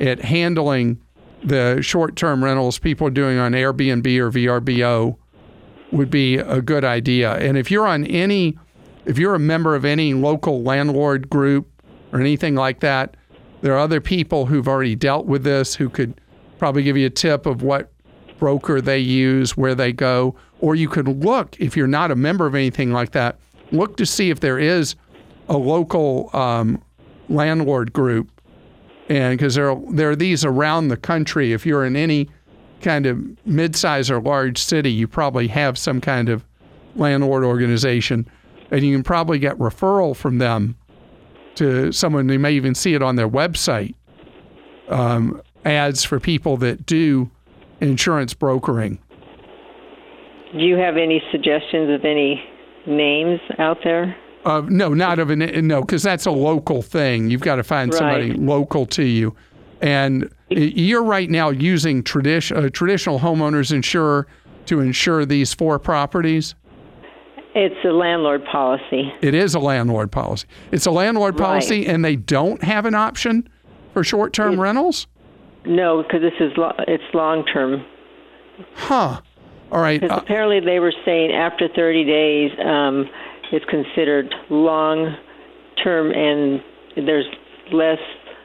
at 0.00 0.20
handling 0.20 1.00
the 1.44 1.80
short 1.82 2.16
term 2.16 2.42
rentals 2.42 2.78
people 2.78 3.06
are 3.06 3.10
doing 3.10 3.38
on 3.38 3.52
Airbnb 3.52 4.06
or 4.18 4.30
VRBO 4.30 5.16
would 5.92 6.10
be 6.10 6.36
a 6.36 6.60
good 6.60 6.84
idea. 6.84 7.34
And 7.34 7.56
if 7.56 7.70
you're 7.70 7.86
on 7.86 8.04
any, 8.06 8.58
if 9.04 9.18
you're 9.18 9.34
a 9.34 9.38
member 9.38 9.74
of 9.74 9.84
any 9.84 10.14
local 10.14 10.62
landlord 10.62 11.28
group 11.30 11.68
or 12.12 12.20
anything 12.20 12.54
like 12.54 12.80
that, 12.80 13.16
there 13.60 13.74
are 13.74 13.78
other 13.78 14.00
people 14.00 14.46
who've 14.46 14.66
already 14.66 14.96
dealt 14.96 15.26
with 15.26 15.44
this 15.44 15.74
who 15.74 15.88
could 15.88 16.20
probably 16.58 16.82
give 16.82 16.96
you 16.96 17.06
a 17.06 17.10
tip 17.10 17.46
of 17.46 17.62
what 17.62 17.92
broker 18.38 18.80
they 18.80 18.98
use, 18.98 19.56
where 19.56 19.74
they 19.74 19.92
go. 19.92 20.34
Or 20.60 20.74
you 20.74 20.88
could 20.88 21.08
look, 21.08 21.58
if 21.60 21.76
you're 21.76 21.86
not 21.86 22.10
a 22.10 22.16
member 22.16 22.46
of 22.46 22.54
anything 22.54 22.92
like 22.92 23.12
that, 23.12 23.38
look 23.70 23.96
to 23.98 24.06
see 24.06 24.30
if 24.30 24.40
there 24.40 24.58
is 24.58 24.96
a 25.48 25.56
local 25.56 26.30
um, 26.32 26.82
landlord 27.28 27.92
group 27.92 28.30
and 29.08 29.36
because 29.36 29.54
there 29.54 29.70
are, 29.70 29.80
there 29.90 30.10
are 30.10 30.16
these 30.16 30.44
around 30.44 30.88
the 30.88 30.96
country. 30.96 31.52
If 31.52 31.66
you're 31.66 31.84
in 31.84 31.96
any 31.96 32.28
kind 32.80 33.06
of 33.06 33.18
mid-size 33.46 34.10
or 34.10 34.20
large 34.20 34.58
city, 34.58 34.92
you 34.92 35.08
probably 35.08 35.48
have 35.48 35.78
some 35.78 36.00
kind 36.00 36.28
of 36.28 36.44
landlord 36.96 37.44
organization, 37.44 38.28
and 38.70 38.82
you 38.84 38.94
can 38.94 39.02
probably 39.02 39.38
get 39.38 39.56
referral 39.58 40.14
from 40.14 40.38
them 40.38 40.76
to 41.56 41.92
someone. 41.92 42.28
You 42.28 42.38
may 42.38 42.52
even 42.52 42.74
see 42.74 42.94
it 42.94 43.02
on 43.02 43.16
their 43.16 43.28
website. 43.28 43.94
Um, 44.88 45.40
ads 45.64 46.04
for 46.04 46.20
people 46.20 46.56
that 46.58 46.84
do 46.84 47.30
insurance 47.80 48.34
brokering. 48.34 48.98
Do 50.52 50.60
you 50.60 50.76
have 50.76 50.96
any 50.96 51.22
suggestions 51.32 51.90
of 51.90 52.04
any 52.04 52.42
names 52.86 53.40
out 53.58 53.78
there? 53.82 54.14
Uh, 54.44 54.62
no, 54.68 54.92
not 54.92 55.18
of 55.18 55.30
an 55.30 55.38
no, 55.66 55.80
because 55.80 56.02
that's 56.02 56.26
a 56.26 56.30
local 56.30 56.82
thing. 56.82 57.30
You've 57.30 57.40
got 57.40 57.56
to 57.56 57.62
find 57.62 57.92
somebody 57.94 58.32
local 58.32 58.84
to 58.86 59.02
you, 59.02 59.34
and 59.80 60.30
you're 60.50 61.02
right 61.02 61.30
now 61.30 61.48
using 61.50 62.02
tradition 62.02 62.56
uh, 62.56 62.68
traditional 62.68 63.18
homeowners 63.18 63.72
insurer 63.72 64.26
to 64.66 64.80
insure 64.80 65.24
these 65.24 65.54
four 65.54 65.78
properties. 65.78 66.54
It's 67.54 67.84
a 67.84 67.92
landlord 67.92 68.44
policy. 68.44 69.12
It 69.22 69.32
is 69.34 69.54
a 69.54 69.60
landlord 69.60 70.10
policy. 70.10 70.46
It's 70.72 70.86
a 70.86 70.90
landlord 70.90 71.38
Right. 71.38 71.46
policy, 71.46 71.86
and 71.86 72.04
they 72.04 72.16
don't 72.16 72.62
have 72.64 72.84
an 72.84 72.94
option 72.94 73.48
for 73.92 74.02
short-term 74.02 74.60
rentals. 74.60 75.06
No, 75.64 76.02
because 76.02 76.20
this 76.20 76.34
is 76.40 76.52
lo- 76.56 76.74
it's 76.88 77.04
long 77.14 77.44
term. 77.46 77.84
Huh. 78.74 79.20
All 79.70 79.80
right. 79.80 80.00
Because 80.00 80.18
uh, 80.18 80.20
apparently 80.20 80.60
they 80.60 80.80
were 80.80 80.92
saying 81.04 81.32
after 81.32 81.68
30 81.68 82.04
days, 82.04 82.50
um, 82.64 83.08
it's 83.52 83.64
considered 83.66 84.34
long 84.50 85.16
term 85.82 86.10
and 86.12 86.62
there's 86.96 87.26
less 87.72 87.98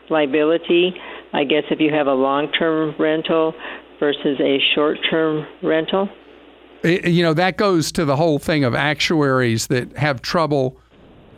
liability. 0.09 0.93
I 1.33 1.43
guess 1.43 1.63
if 1.69 1.79
you 1.79 1.93
have 1.93 2.07
a 2.07 2.13
long 2.13 2.51
term 2.51 2.95
rental 2.97 3.53
versus 3.99 4.39
a 4.39 4.59
short 4.73 4.97
term 5.09 5.45
rental. 5.62 6.09
you 6.83 7.23
know 7.23 7.33
that 7.33 7.57
goes 7.57 7.91
to 7.93 8.05
the 8.05 8.15
whole 8.15 8.39
thing 8.39 8.63
of 8.63 8.73
actuaries 8.73 9.67
that 9.67 9.95
have 9.97 10.21
trouble 10.21 10.79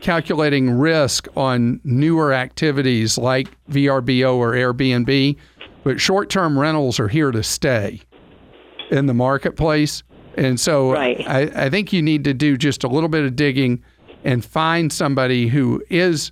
calculating 0.01 0.71
risk 0.71 1.27
on 1.37 1.79
newer 1.83 2.33
activities 2.33 3.17
like 3.17 3.47
VRBO 3.69 4.35
or 4.35 4.53
Airbnb, 4.53 5.37
but 5.83 6.01
short-term 6.01 6.59
rentals 6.59 6.99
are 6.99 7.07
here 7.07 7.31
to 7.31 7.43
stay 7.43 8.01
in 8.89 9.05
the 9.05 9.13
marketplace. 9.13 10.03
And 10.37 10.59
so 10.59 10.93
Right. 10.93 11.23
I, 11.27 11.65
I 11.65 11.69
think 11.69 11.91
you 11.93 12.01
need 12.01 12.23
to 12.25 12.33
do 12.33 12.57
just 12.57 12.83
a 12.83 12.87
little 12.87 13.09
bit 13.09 13.23
of 13.25 13.35
digging 13.35 13.83
and 14.23 14.43
find 14.45 14.91
somebody 14.93 15.47
who 15.47 15.83
is 15.89 16.31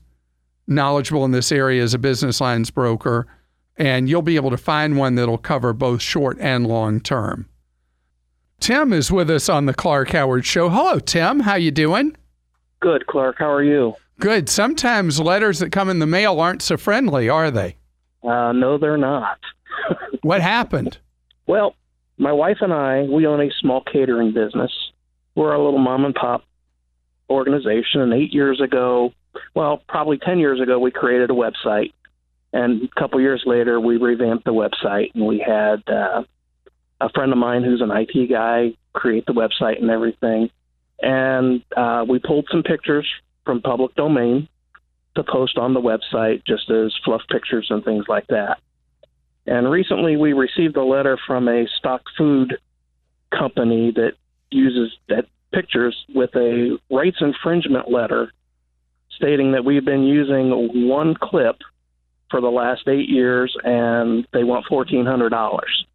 knowledgeable 0.67 1.25
in 1.25 1.31
this 1.31 1.51
area 1.51 1.81
as 1.83 1.93
a 1.93 1.97
business 1.99 2.39
lines 2.39 2.69
broker, 2.69 3.27
and 3.77 4.07
you'll 4.07 4.21
be 4.21 4.35
able 4.35 4.51
to 4.51 4.57
find 4.57 4.97
one 4.97 5.15
that'll 5.15 5.37
cover 5.37 5.73
both 5.73 6.01
short 6.01 6.37
and 6.39 6.67
long 6.67 6.99
term. 6.99 7.47
Tim 8.59 8.91
is 8.93 9.11
with 9.11 9.29
us 9.29 9.47
on 9.49 9.65
the 9.65 9.73
Clark 9.73 10.09
Howard 10.09 10.45
Show. 10.45 10.69
Hello, 10.69 10.99
Tim. 10.99 11.39
How 11.41 11.55
you 11.55 11.71
doing? 11.71 12.15
Good, 12.81 13.07
Clark. 13.07 13.37
How 13.39 13.49
are 13.51 13.63
you? 13.63 13.95
Good. 14.19 14.49
Sometimes 14.49 15.19
letters 15.19 15.59
that 15.59 15.71
come 15.71 15.89
in 15.89 15.99
the 15.99 16.05
mail 16.05 16.39
aren't 16.39 16.61
so 16.61 16.75
friendly, 16.77 17.29
are 17.29 17.49
they? 17.51 17.77
Uh, 18.21 18.51
no, 18.51 18.77
they're 18.77 18.97
not. 18.97 19.39
What 20.23 20.41
happened? 20.41 20.97
Well, 21.47 21.73
my 22.19 22.33
wife 22.33 22.57
and 22.61 22.73
I, 22.73 23.03
we 23.03 23.25
own 23.25 23.41
a 23.41 23.49
small 23.59 23.81
catering 23.81 24.33
business. 24.33 24.71
We're 25.35 25.53
a 25.53 25.63
little 25.63 25.79
mom 25.79 26.05
and 26.05 26.13
pop 26.13 26.43
organization, 27.29 28.01
and 28.01 28.13
eight 28.13 28.33
years 28.33 28.59
ago, 28.59 29.13
well, 29.55 29.81
probably 29.87 30.17
10 30.17 30.37
years 30.37 30.59
ago, 30.59 30.79
we 30.79 30.91
created 30.91 31.29
a 31.29 31.33
website. 31.33 31.93
And 32.51 32.83
a 32.83 32.99
couple 32.99 33.21
years 33.21 33.43
later, 33.45 33.79
we 33.79 33.97
revamped 33.97 34.43
the 34.43 34.51
website, 34.51 35.13
and 35.15 35.25
we 35.25 35.39
had 35.39 35.81
uh, 35.87 36.23
a 36.99 37.09
friend 37.09 37.31
of 37.31 37.37
mine 37.37 37.63
who's 37.63 37.81
an 37.81 37.91
IT 37.91 38.29
guy 38.29 38.73
create 38.91 39.25
the 39.25 39.33
website 39.33 39.79
and 39.79 39.89
everything. 39.89 40.49
And 41.01 41.63
uh, 41.77 42.05
we 42.07 42.19
pulled 42.19 42.47
some 42.51 42.63
pictures 42.63 43.07
from 43.45 43.61
public 43.61 43.95
domain 43.95 44.49
to 45.15 45.23
post 45.23 45.57
on 45.57 45.73
the 45.73 45.79
website 45.79 46.43
just 46.45 46.69
as 46.69 46.93
fluff 47.05 47.21
pictures 47.29 47.67
and 47.69 47.83
things 47.85 48.05
like 48.09 48.27
that. 48.27 48.59
And 49.45 49.69
recently 49.69 50.15
we 50.17 50.33
received 50.33 50.77
a 50.77 50.83
letter 50.83 51.17
from 51.25 51.47
a 51.47 51.65
stock 51.77 52.01
food 52.17 52.57
company 53.31 53.91
that 53.91 54.13
uses 54.51 54.91
that 55.07 55.25
pictures 55.51 55.95
with 56.13 56.29
a 56.35 56.77
rights 56.91 57.17
infringement 57.21 57.91
letter 57.91 58.31
stating 59.15 59.51
that 59.53 59.65
we've 59.65 59.85
been 59.85 60.03
using 60.03 60.87
one 60.87 61.15
clip 61.15 61.57
for 62.29 62.41
the 62.41 62.49
last 62.49 62.87
eight 62.87 63.09
years 63.09 63.55
and 63.63 64.27
they 64.33 64.43
want 64.43 64.65
fourteen 64.67 65.05
hundred 65.05 65.29
dollars. 65.29 65.85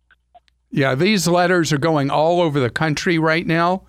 Yeah, 0.71 0.97
these 0.97 1.29
letters 1.29 1.73
are 1.73 1.79
going 1.79 2.11
all 2.11 2.41
over 2.41 2.59
the 2.59 2.71
country 2.71 3.19
right 3.19 3.47
now. 3.47 3.85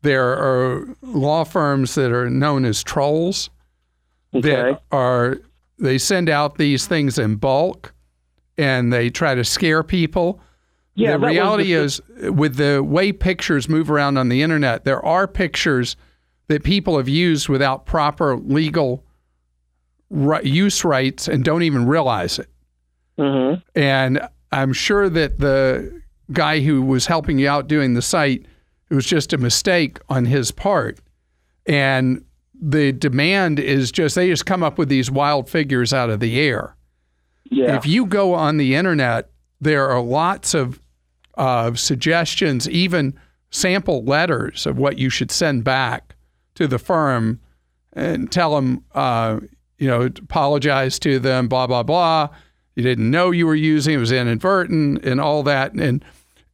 There 0.00 0.32
are 0.32 0.96
law 1.02 1.44
firms 1.44 1.94
that 1.96 2.10
are 2.12 2.30
known 2.30 2.64
as 2.64 2.82
trolls 2.82 3.50
Okay. 4.34 4.48
that 4.50 4.82
are 4.90 5.38
they 5.78 5.98
send 5.98 6.28
out 6.28 6.56
these 6.56 6.86
things 6.86 7.18
in 7.18 7.36
bulk 7.36 7.92
and 8.58 8.92
they 8.92 9.10
try 9.10 9.34
to 9.34 9.44
scare 9.44 9.82
people. 9.82 10.40
Yeah, 10.94 11.16
the 11.18 11.26
reality 11.26 11.74
the- 11.74 11.82
is 11.84 12.00
with 12.22 12.56
the 12.56 12.82
way 12.82 13.12
pictures 13.12 13.68
move 13.68 13.90
around 13.90 14.16
on 14.16 14.28
the 14.28 14.42
internet, 14.42 14.84
there 14.84 15.04
are 15.04 15.26
pictures 15.28 15.96
that 16.48 16.62
people 16.64 16.96
have 16.96 17.08
used 17.08 17.48
without 17.48 17.84
proper 17.86 18.36
legal 18.36 19.04
use 20.42 20.84
rights 20.84 21.28
and 21.28 21.44
don't 21.44 21.62
even 21.62 21.86
realize 21.86 22.38
it. 22.38 22.48
Mhm. 23.18 23.62
And 23.74 24.20
I'm 24.52 24.72
sure 24.72 25.08
that 25.08 25.38
the 25.40 26.00
guy 26.32 26.60
who 26.60 26.82
was 26.82 27.06
helping 27.06 27.38
you 27.38 27.48
out 27.48 27.66
doing 27.68 27.94
the 27.94 28.02
site, 28.02 28.46
it 28.88 28.94
was 28.94 29.06
just 29.06 29.32
a 29.32 29.38
mistake 29.38 29.98
on 30.08 30.26
his 30.26 30.50
part. 30.52 31.00
And 31.66 32.24
the 32.58 32.92
demand 32.92 33.58
is 33.58 33.90
just, 33.90 34.14
they 34.14 34.28
just 34.28 34.46
come 34.46 34.62
up 34.62 34.78
with 34.78 34.88
these 34.88 35.10
wild 35.10 35.48
figures 35.50 35.92
out 35.92 36.08
of 36.10 36.20
the 36.20 36.38
air. 36.38 36.75
Yeah. 37.50 37.76
If 37.76 37.86
you 37.86 38.06
go 38.06 38.34
on 38.34 38.56
the 38.56 38.74
internet, 38.74 39.30
there 39.60 39.88
are 39.88 40.00
lots 40.00 40.54
of 40.54 40.80
uh, 41.36 41.74
suggestions, 41.74 42.68
even 42.68 43.18
sample 43.50 44.04
letters 44.04 44.66
of 44.66 44.78
what 44.78 44.98
you 44.98 45.10
should 45.10 45.30
send 45.30 45.64
back 45.64 46.14
to 46.54 46.66
the 46.66 46.78
firm 46.78 47.40
and 47.92 48.30
tell 48.30 48.54
them, 48.54 48.84
uh, 48.94 49.40
you 49.78 49.88
know, 49.88 50.02
apologize 50.02 50.98
to 51.00 51.18
them, 51.18 51.48
blah, 51.48 51.66
blah, 51.66 51.82
blah. 51.82 52.28
You 52.74 52.82
didn't 52.82 53.10
know 53.10 53.30
you 53.30 53.46
were 53.46 53.54
using 53.54 53.94
it 53.94 53.98
was 53.98 54.12
inadvertent 54.12 55.04
and 55.04 55.20
all 55.20 55.42
that. 55.44 55.72
And, 55.72 56.04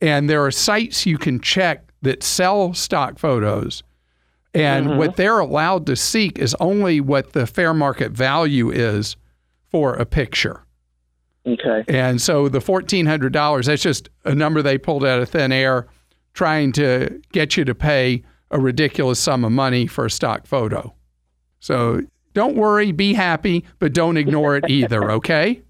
and 0.01 0.31
there 0.31 0.45
are 0.45 0.51
sites 0.51 1.07
you 1.07 1.19
can 1.19 1.41
check 1.41 1.93
that 2.03 2.23
sell 2.23 2.75
stock 2.75 3.19
photos. 3.19 3.83
And 4.55 4.99
what 4.99 5.17
they're 5.17 5.39
allowed 5.39 5.87
to 5.87 5.97
seek 5.97 6.39
is 6.39 6.55
only 6.61 7.01
what 7.01 7.33
the 7.33 7.47
fair 7.47 7.73
market 7.73 8.13
value 8.13 8.71
is 8.71 9.17
for 9.71 9.95
a 9.95 10.05
picture. 10.05 10.63
Okay. 11.47 11.85
And 11.89 12.21
so 12.21 12.49
the 12.49 12.59
$1,400, 12.59 13.65
that's 13.67 13.83
just 13.83 14.09
a 14.25 14.35
number 14.35 14.63
they 14.63 14.79
pulled 14.79 15.05
out 15.05 15.21
of 15.21 15.29
thin 15.29 15.53
air 15.53 15.87
trying 16.35 16.73
to 16.73 17.21
get 17.33 17.57
you 17.57 17.65
to 17.65 17.75
pay 17.75 18.23
a 18.51 18.59
ridiculous 18.59 19.19
sum 19.19 19.45
of 19.45 19.53
money 19.53 19.87
for 19.87 20.07
a 20.07 20.11
stock 20.11 20.47
photo. 20.47 20.95
So 21.61 22.03
don't 22.35 22.57
worry, 22.57 22.93
be 22.93 23.15
happy, 23.15 23.65
but 23.79 23.93
don't 23.93 24.17
ignore 24.17 24.57
it 24.57 24.65
either, 24.69 25.11
okay? 25.13 25.63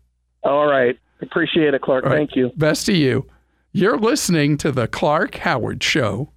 All 0.45 0.67
right. 0.67 0.99
Appreciate 1.21 1.75
it, 1.75 1.83
Clark. 1.83 2.05
Right. 2.05 2.17
Thank 2.17 2.37
you. 2.37 2.51
Best 2.57 2.87
to 2.87 2.93
you. 2.93 3.27
You're 3.73 3.99
listening 3.99 4.59
to 4.59 4.73
The 4.73 4.89
Clark 4.89 5.37
Howard 5.37 5.83
Show. 5.83 6.31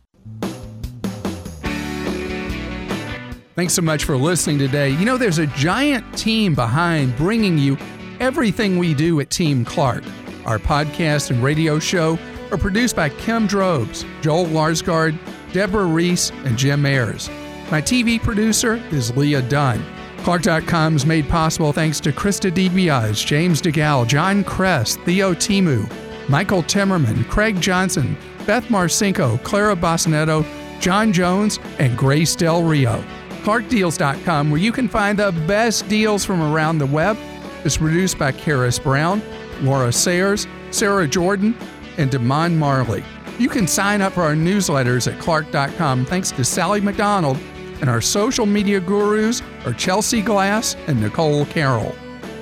Thanks 3.56 3.74
so 3.74 3.82
much 3.82 4.04
for 4.04 4.17
listening 4.17 4.60
today. 4.60 4.89
You 4.89 5.06
know, 5.06 5.17
there's 5.17 5.38
a 5.38 5.48
giant 5.48 6.17
team 6.17 6.56
behind 6.56 7.15
bringing 7.15 7.58
you 7.58 7.78
everything 8.19 8.78
we 8.78 8.93
do 8.93 9.19
at 9.19 9.30
Team 9.30 9.65
Clark. 9.65 10.04
Our 10.45 10.60
podcast 10.60 11.32
and 11.32 11.43
radio 11.43 11.80
show 11.80 12.19
are 12.51 12.58
produced 12.58 12.95
by 12.95 13.10
Kim 13.10 13.47
Drobes, 13.47 14.06
Joel 14.21 14.45
Larsgaard, 14.45 15.17
Deborah 15.51 15.86
Reese, 15.86 16.32
and 16.43 16.57
Jim 16.57 16.86
Ayers. 16.86 17.30
My 17.72 17.82
TV 17.82 18.22
producer 18.22 18.76
is 18.91 19.16
Leah 19.18 19.41
Dunn. 19.41 19.84
Clark.com 20.20 20.95
is 20.95 21.05
made 21.05 21.28
possible 21.30 21.72
thanks 21.72 21.99
to 21.99 22.11
Krista 22.11 22.51
DiBiase, 22.51 23.26
James 23.26 23.61
DeGal, 23.61 24.07
John 24.07 24.43
Kress, 24.43 24.97
Theo 24.97 25.34
Thimou, 25.34 25.89
Michael 26.30 26.63
Timmerman, 26.63 27.28
Craig 27.30 27.59
Johnson, 27.61 28.18
Beth 28.45 28.66
Marcinko, 28.66 29.41
Clara 29.43 29.76
Bosnetto, 29.76 30.45
John 30.80 31.13
Jones, 31.13 31.59
and 31.80 31.97
Grace 31.97 32.36
Del 32.36 32.63
Rio. 32.63 33.03
ClarkDeals.com, 33.43 34.49
where 34.49 34.59
you 34.59 34.72
can 34.72 34.88
find 34.88 35.20
the 35.20 35.32
best 35.47 35.88
deals 35.88 36.26
from 36.26 36.41
around 36.41 36.80
the 36.80 36.88
web, 36.88 37.18
is 37.66 37.78
produced 37.78 38.18
by 38.18 38.32
Karis 38.32 38.82
Brown, 38.82 39.22
Laura 39.61 39.91
Sayers, 39.91 40.47
Sarah 40.72 41.07
Jordan, 41.07 41.57
and 41.97 42.11
Damon 42.11 42.57
Marley. 42.57 43.03
You 43.39 43.49
can 43.49 43.68
sign 43.68 44.01
up 44.01 44.13
for 44.13 44.22
our 44.22 44.36
newsletters 44.36 45.11
at 45.11 45.20
Clark.com 45.20 46.05
thanks 46.05 46.32
to 46.32 46.45
Sally 46.45 46.80
McDonald, 46.80 47.38
and 47.82 47.89
our 47.89 47.99
social 47.99 48.45
media 48.45 48.80
gurus 48.80 49.41
are 49.66 49.74
Chelsea 49.74 50.22
Glass 50.22 50.76
and 50.88 51.01
Nicole 51.01 51.45
Carroll. 51.47 51.95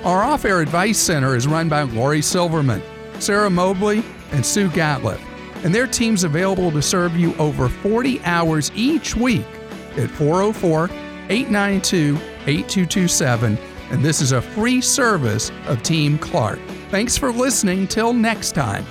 Our 0.04 0.22
off 0.22 0.44
air 0.44 0.60
advice 0.60 0.98
center 0.98 1.34
is 1.34 1.48
run 1.48 1.68
by 1.68 1.82
Lori 1.82 2.20
Silverman, 2.20 2.82
Sarah 3.18 3.50
Mobley, 3.50 4.04
and 4.32 4.44
Sue 4.44 4.68
Gatliff, 4.68 5.20
and 5.64 5.74
their 5.74 5.86
team's 5.86 6.24
available 6.24 6.70
to 6.70 6.82
serve 6.82 7.16
you 7.16 7.34
over 7.36 7.68
40 7.68 8.22
hours 8.24 8.70
each 8.74 9.16
week 9.16 9.46
at 9.96 10.10
404 10.10 10.90
892 11.30 12.16
8227. 12.46 13.58
And 13.90 14.04
this 14.04 14.20
is 14.20 14.32
a 14.32 14.42
free 14.42 14.80
service 14.80 15.50
of 15.66 15.82
Team 15.82 16.18
Clark. 16.18 16.58
Thanks 16.90 17.16
for 17.16 17.32
listening. 17.32 17.86
Till 17.86 18.12
next 18.12 18.52
time. 18.52 18.84